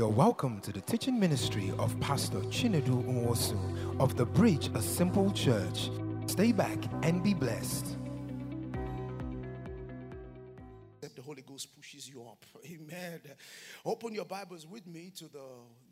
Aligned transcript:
You're 0.00 0.08
welcome 0.08 0.60
to 0.62 0.72
the 0.72 0.80
teaching 0.80 1.20
ministry 1.20 1.74
of 1.78 1.94
Pastor 2.00 2.38
Chinedu 2.38 3.04
Nwosu 3.04 4.00
of 4.00 4.16
the 4.16 4.24
Bridge, 4.24 4.70
a 4.74 4.80
simple 4.80 5.30
church. 5.32 5.90
Stay 6.24 6.52
back 6.52 6.78
and 7.02 7.22
be 7.22 7.34
blessed. 7.34 7.98
The 11.02 11.20
Holy 11.20 11.42
Ghost 11.42 11.76
pushes 11.76 12.08
you 12.08 12.22
up. 12.22 12.46
Amen. 12.64 13.20
Open 13.84 14.14
your 14.14 14.24
Bibles 14.24 14.66
with 14.66 14.86
me 14.86 15.12
to 15.16 15.24
the, 15.24 15.44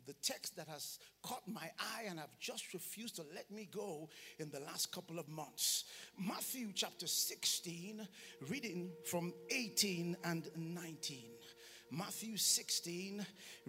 the 0.07 0.13
text 0.23 0.55
that 0.55 0.67
has 0.67 0.97
caught 1.21 1.47
my 1.47 1.69
eye 1.77 2.05
and 2.09 2.17
have 2.17 2.35
just 2.39 2.73
refused 2.73 3.17
to 3.17 3.25
let 3.35 3.51
me 3.51 3.69
go 3.71 4.09
in 4.39 4.49
the 4.49 4.59
last 4.61 4.91
couple 4.91 5.19
of 5.19 5.29
months. 5.29 5.83
Matthew 6.17 6.69
chapter 6.73 7.05
16, 7.05 8.07
reading 8.49 8.89
from 9.05 9.35
18 9.51 10.17
and 10.23 10.49
19. 10.55 11.19
Matthew 11.91 12.37
16, 12.37 13.25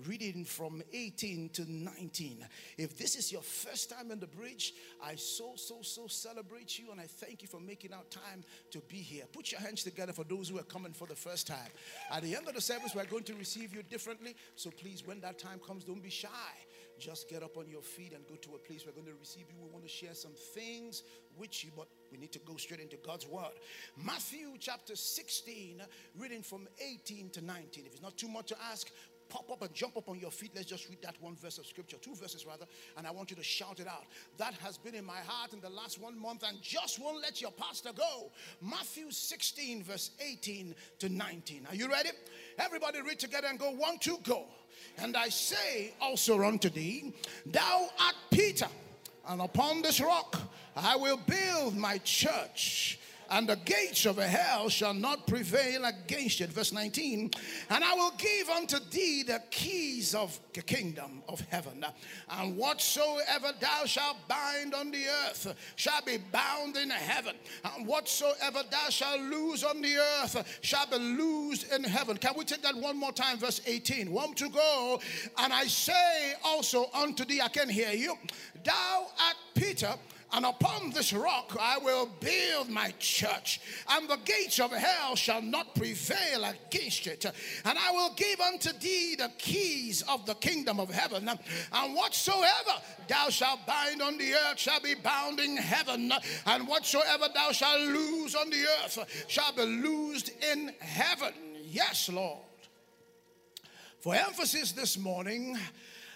reading 0.07 0.45
from 0.45 0.83
18 0.93 1.49
to 1.51 1.71
19. 1.73 2.47
If 2.77 2.99
this 2.99 3.17
is 3.17 3.33
your 3.33 3.41
first 3.41 3.91
time 3.91 4.11
in 4.11 4.21
the 4.21 4.27
bridge, 4.27 4.75
I 5.03 5.15
so, 5.15 5.53
so, 5.57 5.79
so 5.83 6.07
celebrate 6.07 6.79
you 6.79 6.93
and 6.93 7.01
I 7.01 7.05
thank 7.05 7.41
you 7.41 7.49
for 7.49 7.61
making 7.61 7.95
out 7.95 8.11
time 8.11 8.45
to 8.73 8.81
be 8.81 8.99
here. 8.99 9.25
Put 9.33 9.53
your 9.53 9.61
hands 9.61 9.85
together 9.85 10.13
for 10.13 10.25
those 10.25 10.51
who 10.51 10.59
are 10.59 10.65
coming 10.65 10.93
for 10.93 11.07
the 11.07 11.17
first 11.17 11.47
time. 11.47 11.71
At 12.11 12.23
the 12.23 12.37
end 12.37 12.47
of 12.47 12.55
the 12.55 12.61
service, 12.61 12.95
we're 12.95 13.07
going 13.07 13.25
to 13.25 13.35
receive 13.35 13.75
you 13.75 13.83
differently. 13.83 14.37
So 14.55 14.71
please, 14.71 15.07
when 15.07 15.21
that 15.21 15.39
time 15.39 15.59
comes, 15.67 15.85
don't 15.85 16.03
be 16.03 16.11
shy. 16.11 16.29
Just 17.01 17.31
get 17.31 17.43
up 17.43 17.57
on 17.57 17.67
your 17.67 17.81
feet 17.81 18.13
and 18.13 18.27
go 18.29 18.35
to 18.37 18.55
a 18.57 18.59
place 18.59 18.85
we're 18.85 18.93
going 18.93 19.07
to 19.07 19.19
receive 19.19 19.47
you. 19.49 19.57
We 19.59 19.71
want 19.71 19.85
to 19.85 19.91
share 19.91 20.13
some 20.13 20.33
things 20.55 21.03
with 21.39 21.65
you, 21.65 21.71
but 21.75 21.89
we 22.13 22.19
need 22.19 22.31
to 22.33 22.39
go 22.41 22.57
straight 22.57 22.81
into 22.81 22.99
God's 22.99 23.27
word. 23.27 23.53
Matthew 23.97 24.51
chapter 24.59 24.95
16, 24.95 25.83
reading 26.19 26.43
from 26.43 26.69
18 26.79 27.31
to 27.31 27.45
19. 27.45 27.87
If 27.87 27.93
it's 27.93 28.03
not 28.03 28.19
too 28.19 28.29
much 28.29 28.49
to 28.49 28.57
ask, 28.71 28.91
pop 29.31 29.51
up 29.51 29.63
and 29.63 29.73
jump 29.73 29.97
up 29.97 30.09
on 30.09 30.19
your 30.19 30.31
feet. 30.31 30.51
Let's 30.55 30.69
just 30.69 30.89
read 30.89 31.01
that 31.03 31.15
one 31.21 31.37
verse 31.37 31.57
of 31.59 31.67
scripture, 31.67 31.97
two 32.01 32.15
verses 32.15 32.45
rather, 32.45 32.67
and 32.99 33.07
I 33.07 33.11
want 33.13 33.31
you 33.31 33.37
to 33.37 33.43
shout 33.43 33.81
it 33.81 33.87
out. 33.87 34.05
That 34.37 34.55
has 34.55 34.77
been 34.77 34.95
in 34.95 35.05
my 35.05 35.19
heart 35.25 35.53
in 35.53 35.61
the 35.61 35.71
last 35.71 36.01
one 36.01 36.21
month 36.21 36.45
and 36.47 36.61
just 36.61 37.01
won't 37.01 37.23
let 37.23 37.41
your 37.41 37.53
pastor 37.53 37.91
go. 37.97 38.31
Matthew 38.61 39.11
16, 39.11 39.85
verse 39.85 40.11
18 40.21 40.75
to 40.99 41.09
19. 41.09 41.67
Are 41.71 41.75
you 41.75 41.89
ready? 41.89 42.11
Everybody 42.59 43.01
read 43.01 43.19
together 43.19 43.47
and 43.49 43.59
go, 43.59 43.71
one, 43.71 43.99
two, 43.99 44.19
go. 44.25 44.45
And 44.99 45.17
I 45.17 45.29
say 45.29 45.95
also 46.01 46.43
unto 46.43 46.69
thee, 46.69 47.15
Thou 47.47 47.89
art 48.01 48.17
Peter, 48.31 48.69
and 49.29 49.41
upon 49.41 49.83
this 49.83 50.01
rock 50.01 50.37
I 50.77 50.97
will 50.97 51.19
build 51.19 51.77
my 51.77 51.99
church 51.99 53.00
and 53.31 53.49
the 53.49 53.57
gates 53.57 54.07
of 54.07 54.19
hell 54.19 54.69
shall 54.69 54.95
not 54.95 55.27
prevail 55.27 55.85
against 55.85 56.41
it. 56.41 56.51
Verse 56.51 56.73
19, 56.73 57.31
and 57.71 57.85
I 57.85 57.95
will 57.95 58.13
give 58.19 58.49
unto 58.49 58.79
thee 58.91 59.23
the 59.23 59.43
keys 59.51 60.15
of 60.15 60.39
the 60.53 60.63
kingdom 60.63 61.23
of 61.29 61.41
heaven, 61.51 61.85
and 62.29 62.57
whatsoever 62.57 63.53
thou 63.61 63.85
shalt 63.85 64.17
bind 64.29 64.75
on 64.75 64.91
the 64.91 65.05
earth 65.27 65.55
shall 65.77 66.03
be 66.03 66.19
bound 66.33 66.77
in 66.77 66.91
heaven, 66.91 67.37
and 67.77 67.87
whatsoever 67.87 68.63
thou 68.71 68.89
shalt 68.89 69.21
loose 69.21 69.63
on 69.65 69.81
the 69.81 69.97
earth 69.97 70.59
shall 70.63 70.87
be 70.87 70.99
loosed 70.99 71.73
in 71.73 71.85
heaven. 71.85 72.17
Can 72.17 72.35
we 72.37 72.45
take 72.45 72.63
that 72.63 72.77
one 72.77 72.97
more 72.97 73.13
time? 73.13 73.39
Verse 73.39 73.61
18, 73.67 74.11
one 74.11 74.35
to 74.35 74.49
go, 74.49 75.01
and 75.39 75.53
I 75.53 75.67
say 75.67 76.35
also 76.45 76.91
unto 76.93 77.25
thee, 77.25 77.41
I 77.41 77.49
can 77.49 77.69
hear 77.69 77.93
you, 77.93 78.17
thou 78.65 79.07
art 79.25 79.37
Peter 79.55 79.95
and 80.33 80.45
upon 80.45 80.91
this 80.91 81.13
rock 81.13 81.57
I 81.61 81.79
will 81.79 82.09
build 82.21 82.69
my 82.69 82.93
church, 82.99 83.61
and 83.89 84.09
the 84.09 84.19
gates 84.25 84.61
of 84.61 84.73
hell 84.73 85.17
shall 85.17 85.43
not 85.43 85.75
prevail 85.75 86.45
against 86.45 87.07
it. 87.07 87.25
And 87.25 87.79
I 87.79 87.91
will 87.93 88.15
give 88.15 88.41
unto 88.41 88.73
thee 88.73 89.17
the 89.17 89.31
keys 89.39 90.03
of 90.09 90.27
the 90.27 90.35
kingdom 90.35 90.81
of 90.81 90.91
heaven, 90.91 91.29
and 91.29 91.95
whatsoever 91.95 92.73
thou 93.09 93.29
shalt 93.29 93.67
bind 93.67 94.03
on 94.03 94.19
the 94.19 94.33
earth 94.35 94.59
shall 94.59 94.81
be 94.81 94.95
bound 94.95 95.41
in 95.41 95.57
heaven, 95.57 96.13
and 96.47 96.69
whatsoever 96.69 97.29
thou 97.35 97.53
shalt 97.53 97.81
loose 97.81 98.35
on 98.35 98.51
the 98.51 98.65
earth 98.85 99.25
shall 99.29 99.53
be 99.53 99.65
loosed 99.65 100.31
in 100.53 100.73
heaven. 100.81 101.35
Yes, 101.65 102.09
Lord. 102.09 102.39
For 104.01 104.15
emphasis 104.15 104.73
this 104.73 104.97
morning, 104.97 105.59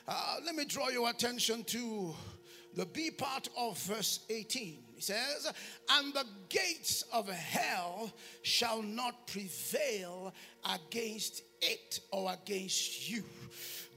uh, 0.09 0.37
let 0.45 0.55
me 0.55 0.65
draw 0.65 0.89
your 0.89 1.11
attention 1.11 1.65
to 1.65 2.15
the 2.75 2.87
B 2.87 3.11
part 3.11 3.49
of 3.57 3.79
verse 3.83 4.21
18. 4.29 4.79
It 4.97 5.03
says, 5.03 5.53
And 5.91 6.13
the 6.13 6.27
gates 6.49 7.05
of 7.13 7.29
hell 7.29 8.13
shall 8.43 8.83
not 8.83 9.27
prevail 9.27 10.33
against 10.65 11.43
it 11.61 12.01
or 12.11 12.33
against 12.33 13.11
you. 13.11 13.25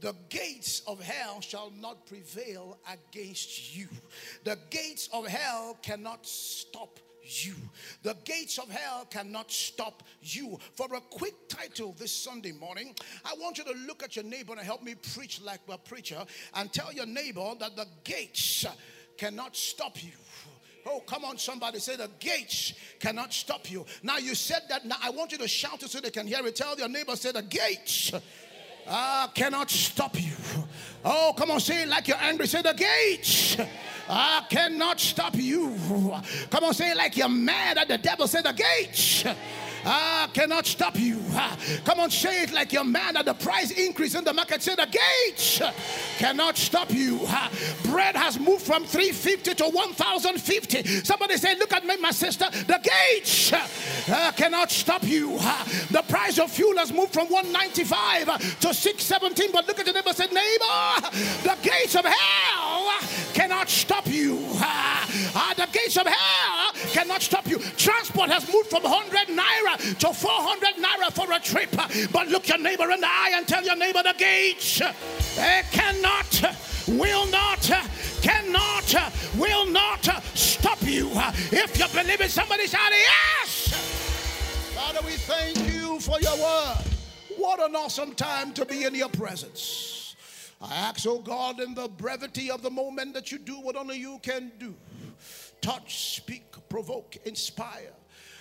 The 0.02 0.16
gates 0.30 0.84
of 0.88 1.02
hell 1.02 1.42
shall 1.42 1.72
not 1.82 2.06
prevail 2.06 2.78
against 2.92 3.76
you. 3.76 3.88
The 4.44 4.58
gates 4.70 5.10
of 5.12 5.28
hell 5.28 5.78
cannot 5.82 6.26
stop 6.26 7.00
you. 7.28 7.56
The 8.04 8.16
gates 8.26 8.58
of 8.58 8.70
hell 8.70 9.06
cannot 9.10 9.52
stop 9.52 10.04
you. 10.22 10.58
For 10.74 10.88
a 10.94 11.02
quick 11.02 11.50
title 11.50 11.96
this 11.98 12.12
Sunday 12.12 12.52
morning, 12.52 12.96
I 13.26 13.34
want 13.40 13.58
you 13.58 13.64
to 13.66 13.74
look 13.88 14.04
at 14.04 14.16
your 14.16 14.26
neighbor 14.26 14.54
and 14.54 14.62
help 14.62 14.84
me 14.84 14.96
preach 15.14 15.42
like 15.42 15.62
a 15.70 15.78
preacher 15.78 16.24
and 16.56 16.72
tell 16.72 16.92
your 16.94 17.06
neighbor 17.06 17.54
that 17.60 17.76
the 17.76 17.88
gates 18.04 18.66
cannot 19.18 19.56
stop 19.56 20.04
you. 20.04 20.12
Oh, 20.86 21.02
come 21.02 21.26
on, 21.26 21.38
somebody 21.38 21.80
say 21.80 21.98
the 21.98 22.10
gates 22.20 22.74
cannot 23.00 23.34
stop 23.34 23.70
you. 23.70 23.86
Now, 24.04 24.18
you 24.18 24.36
said 24.36 24.62
that. 24.70 24.86
Now, 24.86 24.96
I 25.04 25.10
want 25.10 25.34
you 25.34 25.38
to 25.40 25.48
shout 25.48 25.84
it 25.84 25.90
so 25.90 26.00
they 26.00 26.12
can 26.12 26.28
hear 26.28 26.46
it. 26.46 26.56
Tell 26.56 26.78
your 26.78 26.88
neighbor, 26.88 27.16
say 27.18 27.34
the 27.34 27.42
gates 27.42 28.14
uh, 28.88 29.28
cannot 29.34 29.70
stop 29.70 30.20
you. 30.20 30.32
Oh, 31.04 31.34
come 31.38 31.52
on, 31.52 31.60
say 31.60 31.84
it 31.84 31.90
like 31.90 32.08
you're 32.08 32.18
angry. 32.22 32.48
Say 32.48 32.62
the 32.62 32.74
gates 32.74 33.58
I 34.10 34.46
cannot 34.50 35.00
stop 35.00 35.36
you. 35.36 35.76
Come 36.50 36.64
on, 36.64 36.74
say 36.74 36.92
it 36.92 36.98
like 36.98 37.18
you're 37.18 37.30
mad 37.30 37.78
at 37.78 37.88
the 37.88 37.98
devil. 37.98 38.28
Say 38.28 38.42
the 38.42 38.54
gates 38.54 39.24
uh, 39.90 40.28
cannot 40.34 40.66
stop 40.66 41.00
you. 41.00 41.24
Come 41.86 42.00
on, 42.02 42.12
say 42.12 42.44
it 42.44 42.52
like 42.52 42.74
your 42.74 42.84
man 42.84 43.16
at 43.16 43.26
the 43.26 43.34
price 43.34 43.72
increase 43.72 44.16
in 44.16 44.24
the 44.24 44.34
market. 44.34 44.62
Say 44.62 44.76
the 44.76 44.88
gates 44.88 45.62
cannot 46.18 46.58
stop 46.58 46.92
you. 46.92 47.20
Bread 47.84 48.16
has 48.16 48.38
moved 48.40 48.64
from 48.64 48.84
350 48.84 49.56
to 49.56 49.64
1050. 49.70 50.84
Somebody 51.06 51.38
say, 51.38 51.56
Look 51.56 51.74
at 51.74 51.86
me, 51.86 51.96
my 51.98 52.12
sister. 52.12 52.46
The 52.52 52.80
gates 52.84 53.54
uh, 53.54 54.32
cannot 54.36 54.72
stop 54.72 55.04
you. 55.04 55.38
The 55.92 56.04
price 56.10 56.38
of 56.38 56.52
fuel 56.52 56.78
has 56.78 56.92
moved 56.92 57.14
from 57.14 57.28
195 57.28 58.60
to 58.60 58.74
617. 58.74 59.52
But 59.54 59.68
look 59.68 59.80
at 59.80 59.86
the 59.86 59.94
neighbor. 59.94 60.14
Say, 60.14 60.28
Neighbor, 60.28 61.10
the 61.44 61.58
gates 61.62 61.96
of 61.96 62.06
hell 62.06 62.92
cannot 63.34 63.70
stop 63.70 64.08
you. 64.08 64.40
Uh, 64.60 65.54
the 65.54 65.68
gates 65.72 65.96
of 65.98 66.08
hell 66.08 66.72
cannot 66.98 67.22
stop 67.22 67.48
you. 67.48 67.60
Transport 67.78 68.32
has 68.32 68.52
moved 68.52 68.70
from 68.72 68.82
100 68.82 69.28
naira 69.28 70.00
to 70.00 70.12
400 70.12 70.82
naira 70.82 71.12
for 71.14 71.32
a 71.32 71.40
trip. 71.40 71.70
But 72.12 72.28
look 72.30 72.48
your 72.48 72.58
neighbor 72.58 72.90
in 72.90 73.02
the 73.02 73.08
eye 73.08 73.34
and 73.36 73.48
tell 73.48 73.64
your 73.64 73.76
neighbor 73.76 74.02
the 74.02 74.16
gates 74.18 74.80
they 75.36 75.62
cannot, 75.72 76.42
will 76.88 77.28
not, 77.28 77.62
cannot, 78.24 79.14
will 79.38 79.68
not 79.68 80.06
stop 80.34 80.82
you. 80.82 81.12
If 81.52 81.78
you 81.78 81.86
believe 81.94 82.22
it, 82.22 82.32
somebody 82.32 82.66
shout 82.66 82.90
yes. 82.92 84.74
Father, 84.74 85.06
we 85.06 85.12
thank 85.12 85.72
you 85.72 86.00
for 86.00 86.20
your 86.20 86.36
word. 86.38 86.84
What 87.38 87.60
an 87.60 87.76
awesome 87.76 88.16
time 88.16 88.54
to 88.54 88.66
be 88.66 88.86
in 88.86 88.96
your 88.96 89.10
presence. 89.10 90.16
I 90.60 90.74
ask, 90.74 91.06
oh 91.08 91.20
God, 91.20 91.60
in 91.60 91.76
the 91.76 91.88
brevity 91.88 92.50
of 92.50 92.64
the 92.64 92.72
moment 92.72 93.14
that 93.14 93.32
you 93.32 93.38
do 93.38 93.62
what 93.62 93.76
only 93.76 93.98
you 93.98 94.18
can 94.24 94.52
do 94.58 94.74
touch, 95.68 96.16
speak, 96.16 96.46
provoke, 96.70 97.18
inspire 97.26 97.92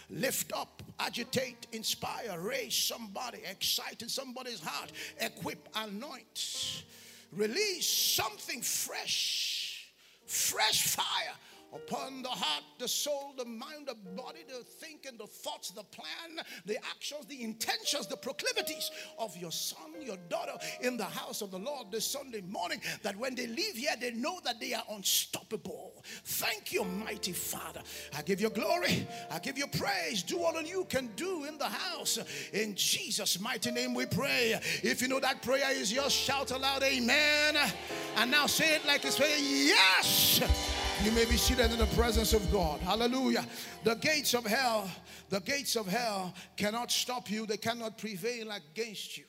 lift 0.08 0.52
up, 0.52 0.84
agitate, 1.00 1.66
inspire, 1.72 2.38
raise 2.38 2.76
somebody, 2.76 3.40
excite 3.50 4.00
in 4.02 4.08
somebody's 4.08 4.60
heart, 4.60 4.92
equip, 5.20 5.68
anoint, 5.74 6.84
release 7.32 7.88
something 7.88 8.62
fresh, 8.62 9.90
fresh 10.26 10.84
fire 10.84 11.34
upon 11.76 12.22
the 12.22 12.28
heart, 12.28 12.64
the 12.78 12.88
soul, 12.88 13.34
the 13.36 13.44
mind, 13.44 13.86
the 13.86 13.96
body, 14.20 14.40
the 14.48 14.64
thinking, 14.64 15.12
the 15.18 15.26
thoughts, 15.26 15.70
the 15.70 15.82
plan, 15.84 16.44
the 16.64 16.76
actions, 16.90 17.26
the 17.26 17.42
intentions, 17.42 18.06
the 18.06 18.16
proclivities 18.16 18.90
of 19.18 19.36
your 19.36 19.52
son, 19.52 19.78
your 20.00 20.16
daughter 20.28 20.52
in 20.80 20.96
the 20.96 21.04
house 21.04 21.42
of 21.42 21.50
the 21.50 21.58
Lord 21.58 21.90
this 21.90 22.06
Sunday 22.06 22.40
morning. 22.42 22.80
That 23.02 23.16
when 23.16 23.34
they 23.34 23.46
leave 23.46 23.74
here, 23.74 23.94
they 24.00 24.12
know 24.12 24.40
that 24.44 24.60
they 24.60 24.74
are 24.74 24.84
unstoppable. 24.90 26.02
Thank 26.24 26.72
you, 26.72 26.84
mighty 26.84 27.32
Father. 27.32 27.82
I 28.16 28.22
give 28.22 28.40
you 28.40 28.50
glory, 28.50 29.06
I 29.30 29.38
give 29.38 29.58
you 29.58 29.66
praise. 29.66 30.22
Do 30.22 30.42
all 30.42 30.60
you 30.62 30.84
can 30.88 31.10
do 31.16 31.44
in 31.44 31.58
the 31.58 31.64
house. 31.64 32.18
In 32.52 32.74
Jesus' 32.74 33.38
mighty 33.40 33.70
name, 33.70 33.94
we 33.94 34.06
pray. 34.06 34.58
If 34.82 35.02
you 35.02 35.08
know 35.08 35.20
that 35.20 35.42
prayer 35.42 35.70
is 35.72 35.92
yours, 35.92 36.12
shout 36.12 36.50
aloud, 36.50 36.82
Amen. 36.82 37.56
And 38.16 38.30
now 38.30 38.46
say 38.46 38.76
it 38.76 38.86
like 38.86 39.04
it's 39.04 39.16
saying, 39.16 39.44
Yes. 39.44 40.85
You 41.02 41.12
may 41.12 41.24
be 41.24 41.36
seated 41.36 41.70
in 41.70 41.78
the 41.78 41.86
presence 41.86 42.32
of 42.32 42.50
God. 42.50 42.80
Hallelujah. 42.80 43.44
The 43.84 43.94
gates 43.96 44.34
of 44.34 44.46
hell, 44.46 44.90
the 45.28 45.40
gates 45.40 45.76
of 45.76 45.86
hell 45.86 46.34
cannot 46.56 46.90
stop 46.90 47.30
you, 47.30 47.46
they 47.46 47.58
cannot 47.58 47.98
prevail 47.98 48.50
against 48.50 49.18
you. 49.18 49.24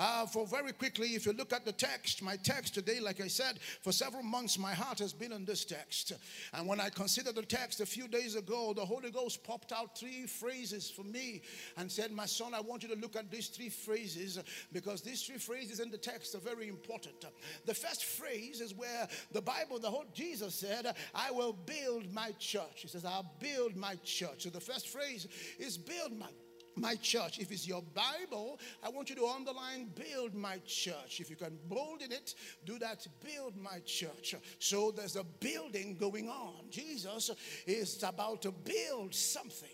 Uh, 0.00 0.24
for 0.24 0.46
very 0.46 0.72
quickly, 0.72 1.08
if 1.08 1.26
you 1.26 1.32
look 1.34 1.52
at 1.52 1.66
the 1.66 1.72
text, 1.72 2.22
my 2.22 2.34
text 2.36 2.72
today, 2.72 3.00
like 3.00 3.20
I 3.20 3.28
said, 3.28 3.58
for 3.82 3.92
several 3.92 4.22
months, 4.22 4.58
my 4.58 4.72
heart 4.72 4.98
has 4.98 5.12
been 5.12 5.30
on 5.30 5.44
this 5.44 5.62
text. 5.62 6.14
And 6.54 6.66
when 6.66 6.80
I 6.80 6.88
considered 6.88 7.34
the 7.34 7.42
text 7.42 7.82
a 7.82 7.86
few 7.86 8.08
days 8.08 8.34
ago, 8.34 8.72
the 8.72 8.84
Holy 8.84 9.10
Ghost 9.10 9.44
popped 9.44 9.72
out 9.72 9.98
three 9.98 10.24
phrases 10.24 10.90
for 10.90 11.02
me 11.02 11.42
and 11.76 11.92
said, 11.92 12.12
My 12.12 12.24
son, 12.24 12.54
I 12.54 12.60
want 12.60 12.82
you 12.82 12.88
to 12.94 12.98
look 12.98 13.14
at 13.14 13.30
these 13.30 13.48
three 13.48 13.68
phrases 13.68 14.38
because 14.72 15.02
these 15.02 15.22
three 15.22 15.36
phrases 15.36 15.80
in 15.80 15.90
the 15.90 15.98
text 15.98 16.34
are 16.34 16.38
very 16.38 16.68
important. 16.68 17.26
The 17.66 17.74
first 17.74 18.06
phrase 18.06 18.62
is 18.62 18.72
where 18.72 19.06
the 19.32 19.42
Bible, 19.42 19.78
the 19.78 19.90
whole 19.90 20.06
Jesus 20.14 20.54
said, 20.54 20.94
I 21.14 21.30
will 21.30 21.52
build 21.52 22.10
my 22.10 22.32
church. 22.38 22.76
He 22.76 22.88
says, 22.88 23.04
I'll 23.04 23.34
build 23.38 23.76
my 23.76 23.96
church. 23.96 24.44
So 24.44 24.48
the 24.48 24.60
first 24.60 24.88
phrase 24.88 25.28
is 25.58 25.76
build 25.76 26.18
my 26.18 26.28
my 26.76 26.94
church. 26.96 27.38
If 27.38 27.50
it's 27.52 27.66
your 27.66 27.82
Bible, 27.94 28.58
I 28.82 28.88
want 28.88 29.10
you 29.10 29.16
to 29.16 29.26
underline 29.26 29.90
build 29.94 30.34
my 30.34 30.58
church. 30.66 31.20
If 31.20 31.30
you 31.30 31.36
can 31.36 31.58
bold 31.68 32.02
in 32.02 32.12
it, 32.12 32.34
do 32.64 32.78
that. 32.78 33.06
Build 33.24 33.56
my 33.56 33.80
church. 33.84 34.34
So 34.58 34.90
there's 34.90 35.16
a 35.16 35.24
building 35.24 35.96
going 35.98 36.28
on. 36.28 36.54
Jesus 36.70 37.30
is 37.66 38.02
about 38.02 38.42
to 38.42 38.52
build 38.52 39.14
something. 39.14 39.68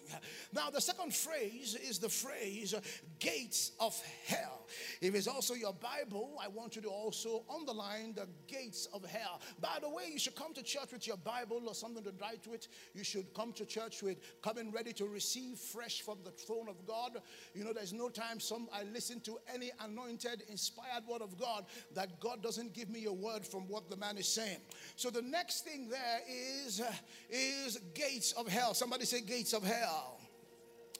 Now, 0.52 0.70
the 0.70 0.81
second 0.81 1.14
phrase 1.14 1.75
is 1.75 1.98
the 1.98 2.08
phrase 2.08 2.75
gates 3.19 3.72
of 3.81 4.00
hell. 4.26 4.66
If 5.00 5.14
it's 5.14 5.28
also 5.28 5.54
your 5.54 5.75
Bible, 5.75 6.38
I 6.42 6.49
want 6.49 6.76
you 6.76 6.82
to 6.82 6.88
also 6.88 7.44
underline 7.54 8.14
the 8.14 8.26
gates 8.46 8.88
of 8.92 9.04
hell. 9.04 9.40
By 9.60 9.78
the 9.81 9.88
way, 9.88 10.04
you 10.12 10.19
should 10.19 10.37
come 10.37 10.54
to 10.54 10.62
church 10.62 10.92
with 10.92 11.06
your 11.06 11.16
Bible 11.19 11.62
or 11.66 11.75
something 11.75 12.02
to 12.04 12.12
write 12.20 12.46
with. 12.46 12.69
You 12.94 13.04
should 13.04 13.32
come 13.34 13.52
to 13.54 13.64
church 13.64 14.02
with 14.02 14.19
coming 14.42 14.72
ready 14.72 14.92
to 14.94 15.06
receive 15.06 15.58
fresh 15.58 16.00
from 16.02 16.19
the 16.25 16.31
throne 16.31 16.69
of 16.69 16.85
God. 16.86 17.20
You 17.54 17.64
know, 17.64 17.72
there's 17.72 17.92
no 17.92 18.08
time 18.08 18.40
some 18.40 18.68
I 18.72 18.84
listen 18.84 19.20
to 19.20 19.38
any 19.52 19.70
anointed, 19.80 20.42
inspired 20.48 21.06
word 21.08 21.22
of 21.22 21.38
God 21.38 21.66
that 21.94 22.20
God 22.20 22.42
doesn't 22.42 22.74
give 22.74 22.88
me 22.88 23.06
a 23.06 23.12
word 23.12 23.46
from 23.46 23.68
what 23.68 23.90
the 23.90 23.96
man 23.96 24.18
is 24.18 24.28
saying. 24.28 24.58
So 24.96 25.10
the 25.10 25.22
next 25.22 25.64
thing 25.64 25.88
there 25.88 26.20
is 26.28 26.80
uh, 26.80 26.92
is 27.30 27.78
gates 27.94 28.32
of 28.32 28.48
hell. 28.48 28.74
Somebody 28.74 29.04
say 29.04 29.20
gates 29.20 29.52
of 29.52 29.64
hell. 29.64 30.15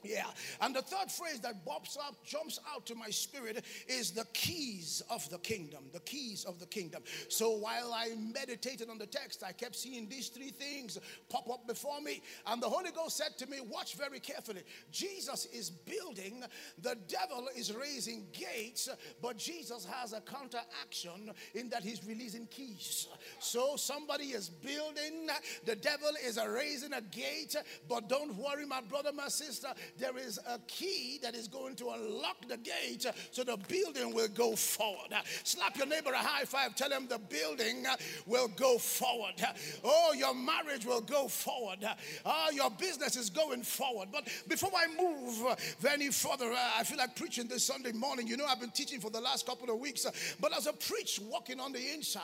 Yeah. 0.03 0.25
And 0.61 0.75
the 0.75 0.81
third 0.81 1.11
phrase 1.11 1.39
that 1.41 1.65
pops 1.65 1.97
up, 1.97 2.23
jumps 2.23 2.59
out 2.73 2.85
to 2.87 2.95
my 2.95 3.09
spirit 3.09 3.63
is 3.87 4.11
the 4.11 4.25
keys 4.33 5.01
of 5.09 5.27
the 5.29 5.37
kingdom. 5.39 5.85
The 5.93 5.99
keys 6.01 6.45
of 6.45 6.59
the 6.59 6.65
kingdom. 6.65 7.03
So 7.29 7.51
while 7.51 7.93
I 7.93 8.09
meditated 8.15 8.89
on 8.89 8.97
the 8.97 9.05
text, 9.05 9.43
I 9.45 9.51
kept 9.51 9.75
seeing 9.75 10.07
these 10.07 10.29
three 10.29 10.51
things 10.51 10.97
pop 11.29 11.49
up 11.49 11.67
before 11.67 12.01
me. 12.01 12.21
And 12.45 12.61
the 12.61 12.69
Holy 12.69 12.91
Ghost 12.91 13.17
said 13.17 13.37
to 13.39 13.47
me, 13.47 13.57
Watch 13.61 13.95
very 13.95 14.19
carefully. 14.19 14.63
Jesus 14.91 15.45
is 15.47 15.69
building, 15.69 16.43
the 16.81 16.95
devil 17.07 17.47
is 17.55 17.73
raising 17.73 18.25
gates, 18.33 18.89
but 19.21 19.37
Jesus 19.37 19.85
has 19.85 20.13
a 20.13 20.21
counteraction 20.21 21.31
in 21.53 21.69
that 21.69 21.83
he's 21.83 22.05
releasing 22.05 22.45
keys. 22.47 23.07
So 23.39 23.75
somebody 23.75 24.25
is 24.25 24.49
building, 24.49 25.27
the 25.65 25.75
devil 25.75 26.09
is 26.25 26.39
raising 26.47 26.93
a 26.93 27.01
gate, 27.01 27.55
but 27.89 28.09
don't 28.09 28.35
worry, 28.35 28.65
my 28.65 28.81
brother, 28.81 29.11
my 29.13 29.27
sister 29.27 29.69
there 29.97 30.17
is 30.17 30.39
a 30.47 30.59
key 30.67 31.19
that 31.21 31.35
is 31.35 31.47
going 31.47 31.75
to 31.75 31.89
unlock 31.89 32.47
the 32.47 32.57
gate 32.57 33.05
so 33.31 33.43
the 33.43 33.57
building 33.67 34.13
will 34.13 34.27
go 34.27 34.55
forward. 34.55 35.13
Slap 35.43 35.77
your 35.77 35.87
neighbor 35.87 36.11
a 36.11 36.17
high 36.17 36.45
five, 36.45 36.75
tell 36.75 36.91
him 36.91 37.07
the 37.07 37.19
building 37.19 37.85
will 38.25 38.47
go 38.49 38.77
forward. 38.77 39.35
Oh, 39.83 40.13
your 40.17 40.33
marriage 40.33 40.85
will 40.85 41.01
go 41.01 41.27
forward. 41.27 41.79
Oh, 42.25 42.49
your 42.53 42.69
business 42.71 43.15
is 43.15 43.29
going 43.29 43.63
forward. 43.63 44.09
But 44.11 44.27
before 44.47 44.71
I 44.75 44.87
move 45.01 45.55
any 45.89 46.09
further, 46.11 46.51
I 46.53 46.83
feel 46.83 46.97
like 46.97 47.15
preaching 47.15 47.47
this 47.47 47.63
Sunday 47.63 47.91
morning. 47.91 48.27
You 48.27 48.37
know, 48.37 48.45
I've 48.45 48.59
been 48.59 48.71
teaching 48.71 48.99
for 48.99 49.09
the 49.09 49.21
last 49.21 49.45
couple 49.45 49.73
of 49.73 49.79
weeks, 49.79 50.05
but 50.39 50.55
as 50.55 50.67
a 50.67 50.73
preach 50.73 51.19
walking 51.19 51.59
on 51.59 51.71
the 51.71 51.93
inside. 51.93 52.23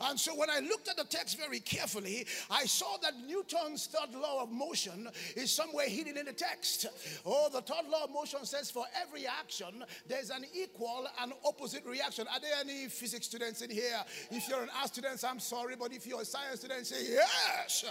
And 0.00 0.18
so 0.18 0.34
when 0.34 0.50
I 0.50 0.60
looked 0.60 0.88
at 0.88 0.96
the 0.96 1.04
text 1.04 1.38
very 1.38 1.60
carefully, 1.60 2.26
I 2.50 2.64
saw 2.64 2.96
that 3.02 3.14
Newton's 3.26 3.86
third 3.86 4.18
law 4.18 4.42
of 4.42 4.50
motion 4.50 5.08
is 5.36 5.50
somewhere 5.50 5.88
hidden 5.88 6.16
in 6.16 6.26
the 6.26 6.32
text. 6.32 6.81
Oh, 7.26 7.48
the 7.52 7.60
third 7.60 7.88
law 7.90 8.04
of 8.04 8.10
motion 8.10 8.44
says 8.44 8.70
for 8.70 8.84
every 9.00 9.26
action, 9.26 9.84
there's 10.06 10.30
an 10.30 10.44
equal 10.54 11.06
and 11.20 11.32
opposite 11.46 11.84
reaction. 11.84 12.26
Are 12.32 12.40
there 12.40 12.54
any 12.60 12.88
physics 12.88 13.26
students 13.26 13.62
in 13.62 13.70
here? 13.70 14.02
If 14.30 14.48
you're 14.48 14.62
an 14.62 14.70
art 14.78 14.88
student, 14.88 15.22
I'm 15.28 15.40
sorry, 15.40 15.74
but 15.78 15.92
if 15.92 16.06
you're 16.06 16.22
a 16.22 16.24
science 16.24 16.60
student, 16.60 16.86
say 16.86 17.04
yes. 17.08 17.84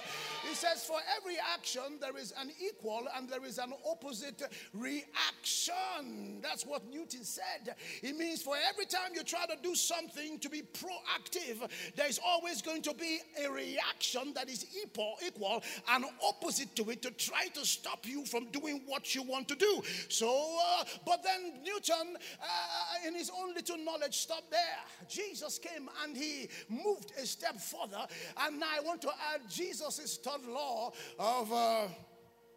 He 0.47 0.53
says 0.55 0.83
for 0.83 0.99
every 1.17 1.37
action, 1.53 1.99
there 1.99 2.17
is 2.17 2.33
an 2.39 2.51
equal 2.59 3.07
and 3.15 3.29
there 3.29 3.45
is 3.45 3.57
an 3.57 3.73
opposite 3.89 4.41
reaction. 4.73 6.41
That's 6.41 6.65
what 6.65 6.85
Newton 6.91 7.23
said. 7.23 7.75
It 8.01 8.17
means 8.17 8.41
for 8.41 8.55
every 8.69 8.85
time 8.85 9.11
you 9.13 9.23
try 9.23 9.45
to 9.45 9.55
do 9.61 9.75
something 9.75 10.39
to 10.39 10.49
be 10.49 10.61
proactive, 10.61 11.69
there's 11.95 12.19
always 12.25 12.61
going 12.61 12.81
to 12.83 12.93
be 12.93 13.19
a 13.43 13.49
reaction 13.49 14.33
that 14.35 14.49
is 14.49 14.65
equal, 14.83 15.15
equal 15.25 15.63
and 15.89 16.05
opposite 16.27 16.75
to 16.75 16.89
it 16.89 17.01
to 17.01 17.11
try 17.11 17.47
to 17.53 17.65
stop 17.65 18.05
you 18.07 18.25
from 18.25 18.47
doing 18.51 18.80
what 18.85 19.15
you 19.15 19.23
want 19.23 19.47
to 19.49 19.55
do. 19.55 19.81
So, 20.09 20.29
uh, 20.29 20.83
but 21.05 21.23
then 21.23 21.63
Newton, 21.63 22.17
uh, 22.41 23.07
in 23.07 23.15
his 23.15 23.31
own 23.41 23.53
little 23.53 23.77
knowledge, 23.77 24.17
stopped 24.17 24.51
there. 24.51 24.59
Jesus 25.07 25.59
came 25.59 25.89
and 26.03 26.15
he 26.15 26.49
moved 26.69 27.13
a 27.21 27.25
step 27.25 27.59
further. 27.59 28.05
And 28.45 28.59
now 28.59 28.67
I 28.75 28.81
want 28.81 29.01
to 29.03 29.09
add 29.33 29.41
Jesus' 29.49 30.19
third 30.23 30.45
law 30.47 30.91
of. 31.19 31.51
Uh, 31.51 31.87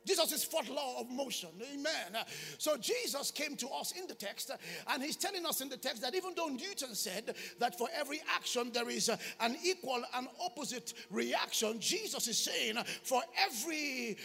Jesus 0.07 0.33
is 0.33 0.45
fourth 0.45 0.69
law 0.69 1.01
of 1.01 1.11
motion. 1.11 1.51
Amen. 1.73 2.25
So 2.59 2.77
Jesus 2.77 3.31
came 3.31 3.57
to 3.57 3.69
us 3.69 3.93
in 3.93 4.07
the 4.07 4.15
text, 4.15 4.51
and 4.89 5.03
he's 5.03 5.17
telling 5.17 5.47
us 5.47 5.61
in 5.61 5.69
the 5.69 5.77
text 5.77 6.03
that 6.03 6.15
even 6.15 6.33
though 6.37 6.49
Newton 6.49 6.95
said 6.95 7.35
that 7.59 7.79
for 7.79 7.89
every 7.95 8.21
action 8.35 8.71
there 8.73 8.89
is 8.89 9.11
an 9.41 9.57
equal 9.65 10.03
and 10.15 10.29
opposite 10.41 10.95
reaction, 11.11 11.81
Jesus 11.81 12.29
is 12.29 12.39
saying 12.39 12.77
for 13.03 13.23
every 13.45 14.17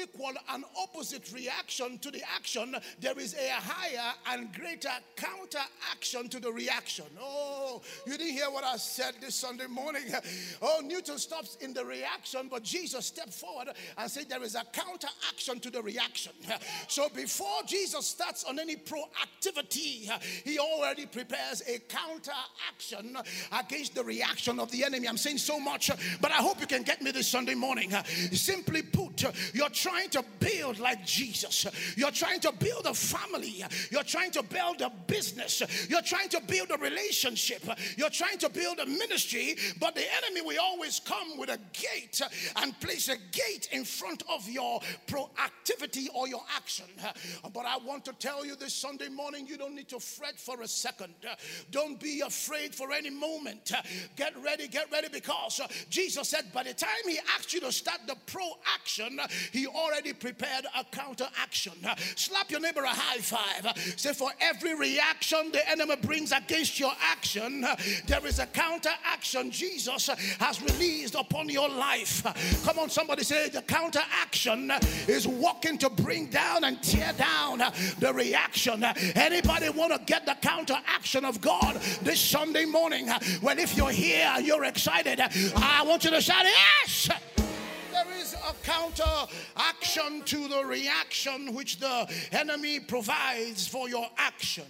equal 0.00 0.32
and 0.50 0.64
opposite 0.80 1.32
reaction 1.32 1.98
to 1.98 2.10
the 2.10 2.22
action, 2.34 2.76
there 3.00 3.18
is 3.18 3.34
a 3.34 3.50
higher 3.52 4.14
and 4.28 4.52
greater 4.54 4.88
counter 5.16 5.58
action 5.90 6.28
to 6.28 6.40
the 6.40 6.50
reaction. 6.50 7.06
Oh, 7.20 7.82
you 8.06 8.16
didn't 8.16 8.32
hear 8.32 8.50
what 8.50 8.64
I 8.64 8.76
said 8.76 9.14
this 9.20 9.34
Sunday 9.34 9.66
morning. 9.66 10.02
Oh, 10.60 10.80
Newton 10.84 11.18
stops 11.18 11.56
in 11.60 11.72
the 11.72 11.84
reaction, 11.84 12.48
but 12.50 12.62
Jesus 12.62 13.06
stepped 13.06 13.32
forward 13.32 13.68
and 13.96 14.10
said 14.10 14.28
there 14.28 14.42
is 14.42 14.54
a 14.54 14.64
counter 14.72 15.08
action 15.30 15.60
to 15.60 15.70
the 15.70 15.82
reaction. 15.82 16.32
So 16.88 17.08
before 17.08 17.62
Jesus 17.66 18.06
starts 18.06 18.44
on 18.44 18.58
any 18.58 18.76
proactivity, 18.76 20.10
he 20.44 20.58
already 20.58 21.06
prepares 21.06 21.62
a 21.66 21.78
counter 21.88 22.32
action 22.68 23.16
against 23.52 23.94
the 23.94 24.04
reaction 24.04 24.58
of 24.58 24.70
the 24.70 24.84
enemy. 24.84 25.08
I'm 25.08 25.16
saying 25.16 25.38
so 25.38 25.58
much, 25.58 25.90
but 26.20 26.30
I 26.30 26.36
hope 26.36 26.60
you 26.60 26.66
can 26.66 26.82
get 26.82 27.02
me 27.02 27.10
this 27.10 27.28
Sunday 27.28 27.54
morning. 27.54 27.92
Simply 28.32 28.82
put, 28.82 29.24
you're 29.54 29.68
trying 29.70 30.10
to 30.10 30.24
build 30.40 30.78
like 30.78 31.04
Jesus. 31.04 31.66
You're 31.96 32.10
trying 32.10 32.40
to 32.40 32.52
build 32.52 32.86
a 32.86 32.94
family. 32.94 33.64
You're 33.90 34.02
trying 34.02 34.30
to 34.32 34.42
build 34.42 34.80
a 34.80 34.90
business. 35.06 35.62
You're 35.88 36.02
trying 36.02 36.28
to 36.30 36.40
build 36.40 36.70
a 36.70 36.76
relationship. 36.76 37.62
You're 37.96 38.10
trying 38.10 38.38
to 38.38 38.48
build 38.48 38.78
a 38.78 38.86
ministry, 38.86 39.56
but 39.80 39.94
the 39.94 40.04
enemy 40.24 40.42
will 40.42 40.60
always 40.60 41.00
come 41.00 41.38
with 41.38 41.50
a 41.50 41.58
gate 41.72 42.20
and 42.56 42.78
place 42.80 43.08
a 43.08 43.16
gate 43.32 43.68
in 43.72 43.84
front 43.84 44.22
of 44.32 44.48
your 44.48 44.80
proactivity 45.08 46.06
or 46.14 46.28
your 46.28 46.42
action. 46.54 46.84
But 47.52 47.66
I 47.66 47.78
want 47.78 48.04
to 48.04 48.12
tell 48.12 48.44
you 48.44 48.54
this 48.54 48.74
Sunday 48.74 49.08
morning, 49.08 49.46
you 49.46 49.56
don't 49.56 49.74
need 49.74 49.88
to 49.88 49.98
fret 49.98 50.38
for 50.38 50.60
a 50.60 50.68
second. 50.68 51.14
Don't 51.70 51.98
be 51.98 52.20
afraid 52.20 52.74
for 52.74 52.92
any 52.92 53.10
moment. 53.10 53.72
Get 54.16 54.34
ready, 54.42 54.68
get 54.68 54.90
ready, 54.92 55.08
because 55.08 55.60
Jesus 55.90 56.28
said 56.28 56.52
by 56.52 56.62
the 56.62 56.74
time 56.74 56.90
He 57.06 57.18
asked 57.36 57.52
you 57.52 57.60
to 57.60 57.72
start 57.72 58.00
the 58.06 58.16
pro 58.26 58.46
action, 58.74 59.18
He 59.52 59.66
already 59.66 60.12
prepared 60.12 60.66
a 60.76 60.84
counter 60.84 61.28
action. 61.40 61.72
Slap 62.14 62.50
your 62.50 62.60
neighbor 62.60 62.82
a 62.82 62.88
high 62.88 63.18
five. 63.18 63.76
Say, 63.96 64.12
for 64.12 64.30
every 64.40 64.74
reaction 64.74 65.50
the 65.52 65.68
enemy 65.68 65.96
brings 65.96 66.32
against 66.32 66.78
your 66.78 66.92
action, 67.00 67.64
there 68.06 68.26
is 68.26 68.38
a 68.38 68.46
counter 68.46 68.90
action 69.04 69.50
Jesus 69.50 70.08
has 70.38 70.60
released 70.62 71.14
upon 71.14 71.48
your 71.48 71.68
life. 71.68 72.22
Come 72.64 72.78
on, 72.78 72.90
somebody 72.90 73.24
say, 73.24 73.48
the 73.48 73.62
counter 73.62 74.02
action 74.20 74.70
is 75.06 75.26
walking 75.26 75.78
to 75.78 75.90
bring 75.90 76.26
down 76.26 76.64
and 76.64 76.82
tear 76.82 77.12
down 77.14 77.58
the 77.98 78.12
reaction. 78.12 78.84
Anybody 79.14 79.68
want 79.70 79.92
to 79.92 80.00
get 80.04 80.26
the 80.26 80.36
counteraction 80.40 81.24
of 81.24 81.40
God 81.40 81.76
this 82.02 82.20
Sunday 82.20 82.64
morning? 82.64 83.08
Well, 83.42 83.58
if 83.58 83.76
you're 83.76 83.90
here, 83.90 84.34
you're 84.42 84.64
excited. 84.64 85.20
I 85.20 85.84
want 85.86 86.04
you 86.04 86.10
to 86.10 86.20
shout, 86.20 86.44
Yes! 86.44 87.10
There 88.04 88.18
is 88.18 88.34
a 88.34 88.54
counter 88.64 89.04
action 89.56 90.22
to 90.24 90.48
the 90.48 90.64
reaction 90.64 91.54
which 91.54 91.78
the 91.78 92.12
enemy 92.32 92.80
provides 92.80 93.66
for 93.66 93.88
your 93.88 94.06
action. 94.16 94.64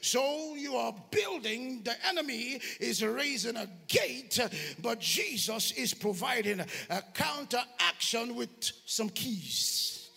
So 0.00 0.54
you 0.54 0.76
are 0.76 0.94
building, 1.10 1.82
the 1.82 1.94
enemy 2.06 2.60
is 2.80 3.04
raising 3.04 3.56
a 3.56 3.68
gate, 3.88 4.40
but 4.80 5.00
Jesus 5.00 5.72
is 5.72 5.94
providing 5.94 6.60
a 6.60 7.02
counter 7.14 7.62
action 7.80 8.34
with 8.34 8.50
some 8.86 9.08
keys. 9.10 10.10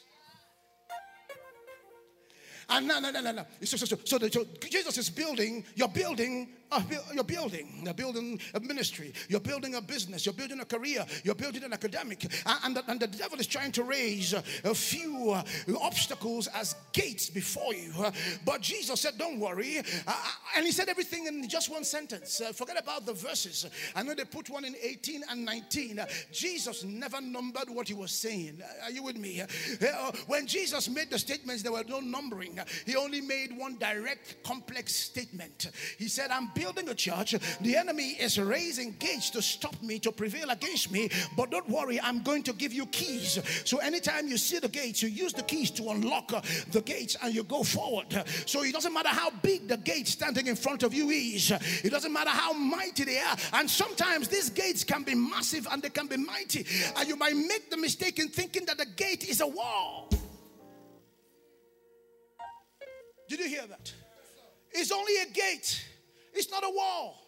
And 2.70 2.88
no, 2.88 3.00
no, 3.00 3.12
no, 3.12 3.22
no, 3.22 3.32
no. 3.32 3.46
So, 3.64 3.78
so, 3.78 3.98
so, 4.04 4.18
so, 4.28 4.46
Jesus 4.70 4.98
is 4.98 5.10
building, 5.10 5.64
you're 5.76 5.88
building, 5.88 6.50
uh, 6.72 6.82
you're 7.14 7.24
building, 7.24 7.82
you're 7.84 7.94
building 7.94 8.40
a 8.54 8.60
ministry, 8.60 9.14
you're 9.30 9.40
building 9.40 9.76
a 9.76 9.82
business, 9.82 10.26
you're 10.26 10.34
building 10.34 10.60
a 10.60 10.66
career, 10.66 11.06
you're 11.24 11.36
building 11.36 11.64
an 11.64 11.74
academic. 11.74 12.26
And, 12.64 12.76
the, 12.76 12.84
and 12.90 13.00
the 13.00 13.08
devil 13.08 13.40
is 13.40 13.48
trying 13.48 13.72
to 13.74 13.84
raise 13.84 14.34
a 14.34 14.76
few 14.76 15.32
uh, 15.32 15.44
obstacles 15.82 16.48
as 16.48 16.76
gates 16.94 17.30
before 17.30 17.74
you. 17.74 17.94
Uh, 17.98 18.12
but 18.46 18.62
Jesus 18.62 19.02
said, 19.02 19.18
Don't 19.18 19.40
worry. 19.40 19.80
Uh, 20.06 20.14
and 20.56 20.66
he 20.66 20.72
said 20.72 20.90
everything 20.90 21.28
in 21.28 21.48
just 21.48 21.72
one 21.72 21.84
sentence. 21.84 22.42
Uh, 22.42 22.52
forget 22.52 22.80
about 22.80 23.06
the 23.06 23.14
verses. 23.14 23.66
I 23.96 24.04
know 24.04 24.14
they 24.14 24.26
put 24.26 24.50
one 24.50 24.66
in 24.66 24.76
18 24.82 25.24
and 25.30 25.46
19. 25.46 26.00
Uh, 26.00 26.06
Jesus 26.32 26.84
never 26.84 27.22
numbered 27.22 27.70
what 27.70 27.88
he 27.88 27.94
was 27.94 28.12
saying. 28.12 28.62
Are 28.84 28.92
you 28.92 29.04
with 29.04 29.18
me? 29.18 29.42
when 30.28 30.48
Jesus 30.48 30.90
made 30.90 31.10
the 31.10 31.20
statements, 31.20 31.64
there 31.64 31.72
were 31.72 31.84
no 31.88 32.00
numbering. 32.00 32.60
He 32.86 32.96
only 32.96 33.22
made 33.22 33.58
one 33.58 33.78
direct, 33.78 34.44
complex 34.44 34.94
statement. 34.94 35.72
He 35.98 36.08
said, 36.08 36.32
I'm 36.32 36.48
building 36.58 36.90
a 36.90 36.96
church. 36.96 37.36
The 37.62 37.78
enemy 37.78 38.10
is 38.20 38.40
raising 38.40 38.96
gates 39.00 39.30
to 39.32 39.42
stop 39.42 39.82
me, 39.82 40.00
to 40.00 40.12
prevail 40.12 40.50
against 40.50 40.92
me. 40.92 41.10
But 41.36 41.52
don't 41.52 41.70
worry, 41.70 42.00
I'm 42.02 42.22
going 42.24 42.44
to 42.44 42.54
give 42.54 42.74
you 42.74 42.86
keys. 42.88 43.40
So 43.66 43.78
anytime 43.78 44.28
you 44.28 44.38
see 44.38 44.60
the 44.60 44.68
gates, 44.68 45.04
you 45.04 45.10
use 45.10 45.34
the 45.34 45.44
keys 45.44 45.72
to 45.72 45.90
unlock 45.90 46.34
uh, 46.34 46.42
the 46.72 46.82
gates 46.82 47.16
and 47.22 47.34
you 47.34 47.44
go 47.44 47.64
forward. 47.64 48.24
So 48.46 48.64
it 48.64 48.74
doesn't 48.74 48.94
matter 48.94 49.10
how 49.10 49.30
big 49.42 49.68
the 49.68 49.78
gate 49.78 50.08
standing 50.08 50.48
in 50.48 50.56
front 50.56 50.84
of 50.84 50.94
you 50.94 51.10
is, 51.10 51.52
it 51.52 51.92
doesn't 51.92 52.12
matter 52.12 52.30
how 52.30 52.54
mighty 52.54 53.04
they 53.04 53.20
are. 53.20 53.38
And 53.54 53.70
sometimes 53.70 54.28
these 54.28 54.50
gates 54.50 54.84
can 54.84 55.04
be 55.04 55.16
massive 55.16 55.68
and 55.72 55.82
they 55.82 55.90
can 55.90 56.08
be 56.08 56.18
mighty. 56.18 56.66
And 56.98 57.08
you 57.08 57.16
might 57.16 57.36
make 57.36 57.70
the 57.70 57.78
mistake 57.78 58.20
in 58.20 58.30
thinking 58.30 58.66
that 58.66 58.78
the 58.78 58.86
gate 58.86 59.30
is 59.30 59.42
a 59.42 59.48
wall. 59.48 60.10
Did 63.30 63.40
you 63.40 63.48
hear 63.50 63.68
that? 63.68 63.94
It's 64.72 64.92
only 64.92 65.18
a 65.18 65.26
gate, 65.26 65.86
it's 66.38 66.52
not 66.52 66.64
a 66.64 66.70
wall. 66.70 67.24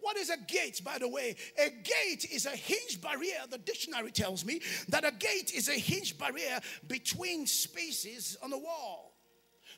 What 0.00 0.16
is 0.16 0.30
a 0.30 0.36
gate, 0.36 0.80
by 0.84 0.98
the 0.98 1.08
way? 1.08 1.36
A 1.58 1.70
gate 1.70 2.26
is 2.32 2.46
a 2.46 2.50
hinge 2.50 3.00
barrier. 3.00 3.38
The 3.48 3.58
dictionary 3.58 4.10
tells 4.10 4.44
me 4.44 4.60
that 4.88 5.04
a 5.04 5.12
gate 5.12 5.52
is 5.54 5.68
a 5.68 5.78
hinge 5.78 6.18
barrier 6.18 6.60
between 6.88 7.46
spaces 7.46 8.36
on 8.42 8.52
a 8.52 8.58
wall. 8.58 9.14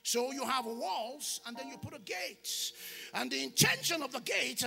So 0.02 0.32
you 0.32 0.44
have 0.44 0.64
walls 0.64 1.40
and 1.46 1.56
then 1.56 1.68
you 1.68 1.76
put 1.76 1.94
a 1.94 2.00
gate. 2.00 2.72
And 3.12 3.30
the 3.30 3.42
intention 3.42 4.02
of 4.02 4.12
the 4.12 4.20
gate 4.20 4.62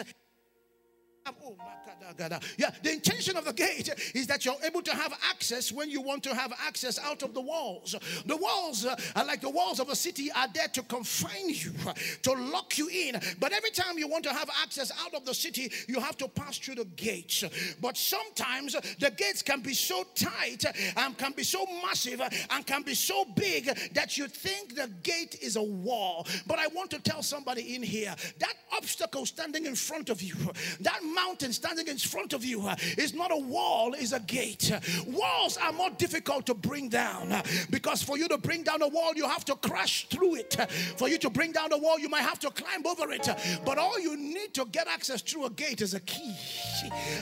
yeah, 2.58 2.72
the 2.84 2.92
intention 2.92 3.38
of 3.38 3.46
the 3.46 3.54
gate 3.54 3.90
is 4.14 4.28
that 4.28 4.46
you're 4.46 4.56
able 4.64 4.82
to 4.82 4.96
have 4.96 5.14
access 5.30 5.72
when 5.72 5.90
you 5.90 6.02
want 6.02 6.24
to 6.24 6.34
have 6.34 6.54
access 6.66 7.00
out 7.00 7.24
of 7.24 7.34
the 7.34 7.42
walls. 7.42 7.96
The 8.26 8.38
walls 8.38 8.86
uh, 8.86 8.96
are 9.16 9.26
like 9.26 9.42
the 9.42 9.50
walls 9.50 9.80
of 9.80 9.90
a 9.90 9.96
city 9.96 10.32
are 10.32 10.48
there 10.54 10.68
to 10.70 10.84
confine 10.84 11.50
you, 11.50 11.72
to 12.24 12.34
lock 12.34 12.78
you 12.78 12.90
in. 12.90 13.20
But 13.40 13.52
every 13.52 13.72
time 13.72 13.98
you 13.98 14.08
want 14.08 14.24
to 14.26 14.34
have 14.34 14.50
access 14.62 14.92
out 15.04 15.14
of 15.14 15.26
the 15.26 15.34
city, 15.34 15.72
you 15.88 16.00
have 16.00 16.18
to 16.18 16.28
pass 16.28 16.58
through 16.58 16.76
the 16.76 16.86
gates. 16.86 17.44
But 17.82 17.98
sometimes 17.98 18.76
the 19.00 19.12
gates 19.12 19.42
can 19.42 19.62
be 19.62 19.74
so 19.74 20.04
tight 20.16 20.66
and 20.96 21.18
can 21.18 21.34
be 21.34 21.44
so 21.44 21.66
massive 21.84 22.22
and 22.22 22.66
can 22.66 22.84
be 22.84 22.94
so 22.94 23.26
big 23.36 23.66
that 23.94 24.18
you 24.18 24.28
think 24.28 24.76
the 24.76 24.90
gate 25.04 25.38
is 25.42 25.56
a 25.56 25.64
wall. 25.64 26.28
But 26.46 26.60
I 26.60 26.68
want 26.68 26.92
to 26.92 27.00
tell 27.00 27.22
somebody 27.24 27.76
in 27.76 27.84
here 27.84 28.16
that 28.40 28.54
obstacle 28.76 29.26
standing 29.26 29.66
in 29.66 29.76
front 29.76 30.10
of 30.10 30.22
you, 30.22 30.36
that 30.82 31.00
mountain 31.18 31.52
standing 31.52 31.88
in 31.88 31.98
front 31.98 32.34
of 32.34 32.46
you 32.46 32.68
uh, 32.68 32.76
is 32.98 33.14
not 33.14 33.32
a 33.32 33.38
wall, 33.38 33.94
is 33.94 34.14
a 34.14 34.20
gate. 34.20 34.72
Walls 35.08 35.58
are 35.58 35.72
more 35.72 35.90
difficult 35.92 36.46
to 36.46 36.54
bring 36.54 36.90
down 36.90 37.32
uh, 37.32 37.42
because 37.70 38.04
for 38.04 38.18
you 38.18 38.28
to 38.28 38.38
bring 38.38 38.64
down 38.64 38.82
a 38.82 38.88
wall, 38.88 39.14
you 39.16 39.28
have 39.28 39.46
to 39.46 39.56
crash 39.56 40.08
through 40.10 40.36
it. 40.36 40.56
For 40.98 41.08
you 41.10 41.18
to 41.20 41.30
bring 41.30 41.52
down 41.52 41.74
a 41.74 41.78
wall, 41.78 42.00
you 42.00 42.10
might 42.10 42.22
have 42.22 42.40
to 42.40 42.50
climb 42.50 42.86
over 42.86 43.12
it. 43.12 43.28
But 43.66 43.78
all 43.78 44.00
you 44.00 44.16
need 44.16 44.54
to 44.54 44.66
get 44.66 44.88
access 44.88 45.22
through 45.22 45.46
a 45.46 45.50
gate 45.50 45.82
is 45.82 45.94
a 45.94 46.00
key. 46.02 46.36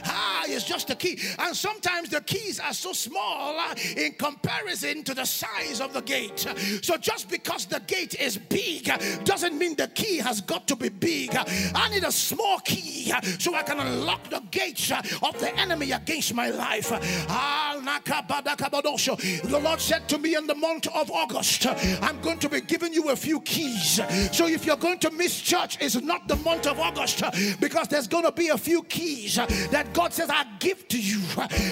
Ah, 0.06 0.44
it's 0.48 0.66
just 0.66 0.90
a 0.90 0.96
key. 0.96 1.20
And 1.40 1.56
sometimes 1.56 2.10
the 2.10 2.22
keys 2.22 2.60
are 2.60 2.74
so 2.74 2.92
small 2.94 3.58
uh, 3.60 3.76
in 3.96 4.14
comparison 4.14 5.04
to 5.04 5.14
the 5.14 5.26
size 5.26 5.80
of 5.80 5.94
the 5.94 6.02
gate. 6.02 6.46
So 6.82 6.98
just 6.98 7.30
because 7.30 7.66
the 7.66 7.80
gate 7.82 8.16
is 8.20 8.38
big 8.38 8.92
doesn't 9.24 9.58
mean 9.58 9.76
the 9.76 9.88
key 9.88 10.18
has 10.18 10.42
got 10.42 10.68
to 10.68 10.76
be 10.76 10.90
big. 10.90 11.36
I 11.36 11.90
need 11.90 12.04
a 12.04 12.12
small 12.12 12.60
key 12.60 13.14
so 13.40 13.56
I 13.56 13.64
can 13.64 13.80
unlock 13.86 14.30
the 14.30 14.42
gates 14.52 14.92
uh, 14.92 15.02
of 15.24 15.40
the 15.40 15.54
enemy 15.58 15.92
against 15.92 16.34
my 16.34 16.50
life. 16.50 16.92
Ah, 17.30 17.66
the 17.86 19.60
Lord 19.64 19.82
said 19.82 20.10
to 20.10 20.18
me 20.18 20.36
in 20.36 20.48
the 20.48 20.56
month 20.56 20.88
of 20.88 21.12
August, 21.12 21.68
I'm 21.68 22.20
going 22.22 22.40
to 22.40 22.50
be 22.50 22.62
giving 22.62 22.94
you 22.94 23.10
a 23.10 23.16
few 23.16 23.42
keys. 23.42 24.02
So 24.32 24.48
if 24.48 24.66
you're 24.66 24.78
going 24.78 25.00
to 25.00 25.12
miss 25.12 25.40
church, 25.40 25.78
it's 25.82 25.96
not 26.02 26.28
the 26.28 26.36
month 26.38 26.68
of 26.68 26.80
August 26.80 27.24
because 27.60 27.88
there's 27.88 28.08
going 28.08 28.24
to 28.26 28.32
be 28.32 28.50
a 28.50 28.58
few 28.58 28.84
keys 28.84 29.36
that 29.36 29.94
God 29.94 30.14
says 30.14 30.30
I 30.30 30.46
give 30.60 30.88
to 30.90 31.00
you. 31.00 31.22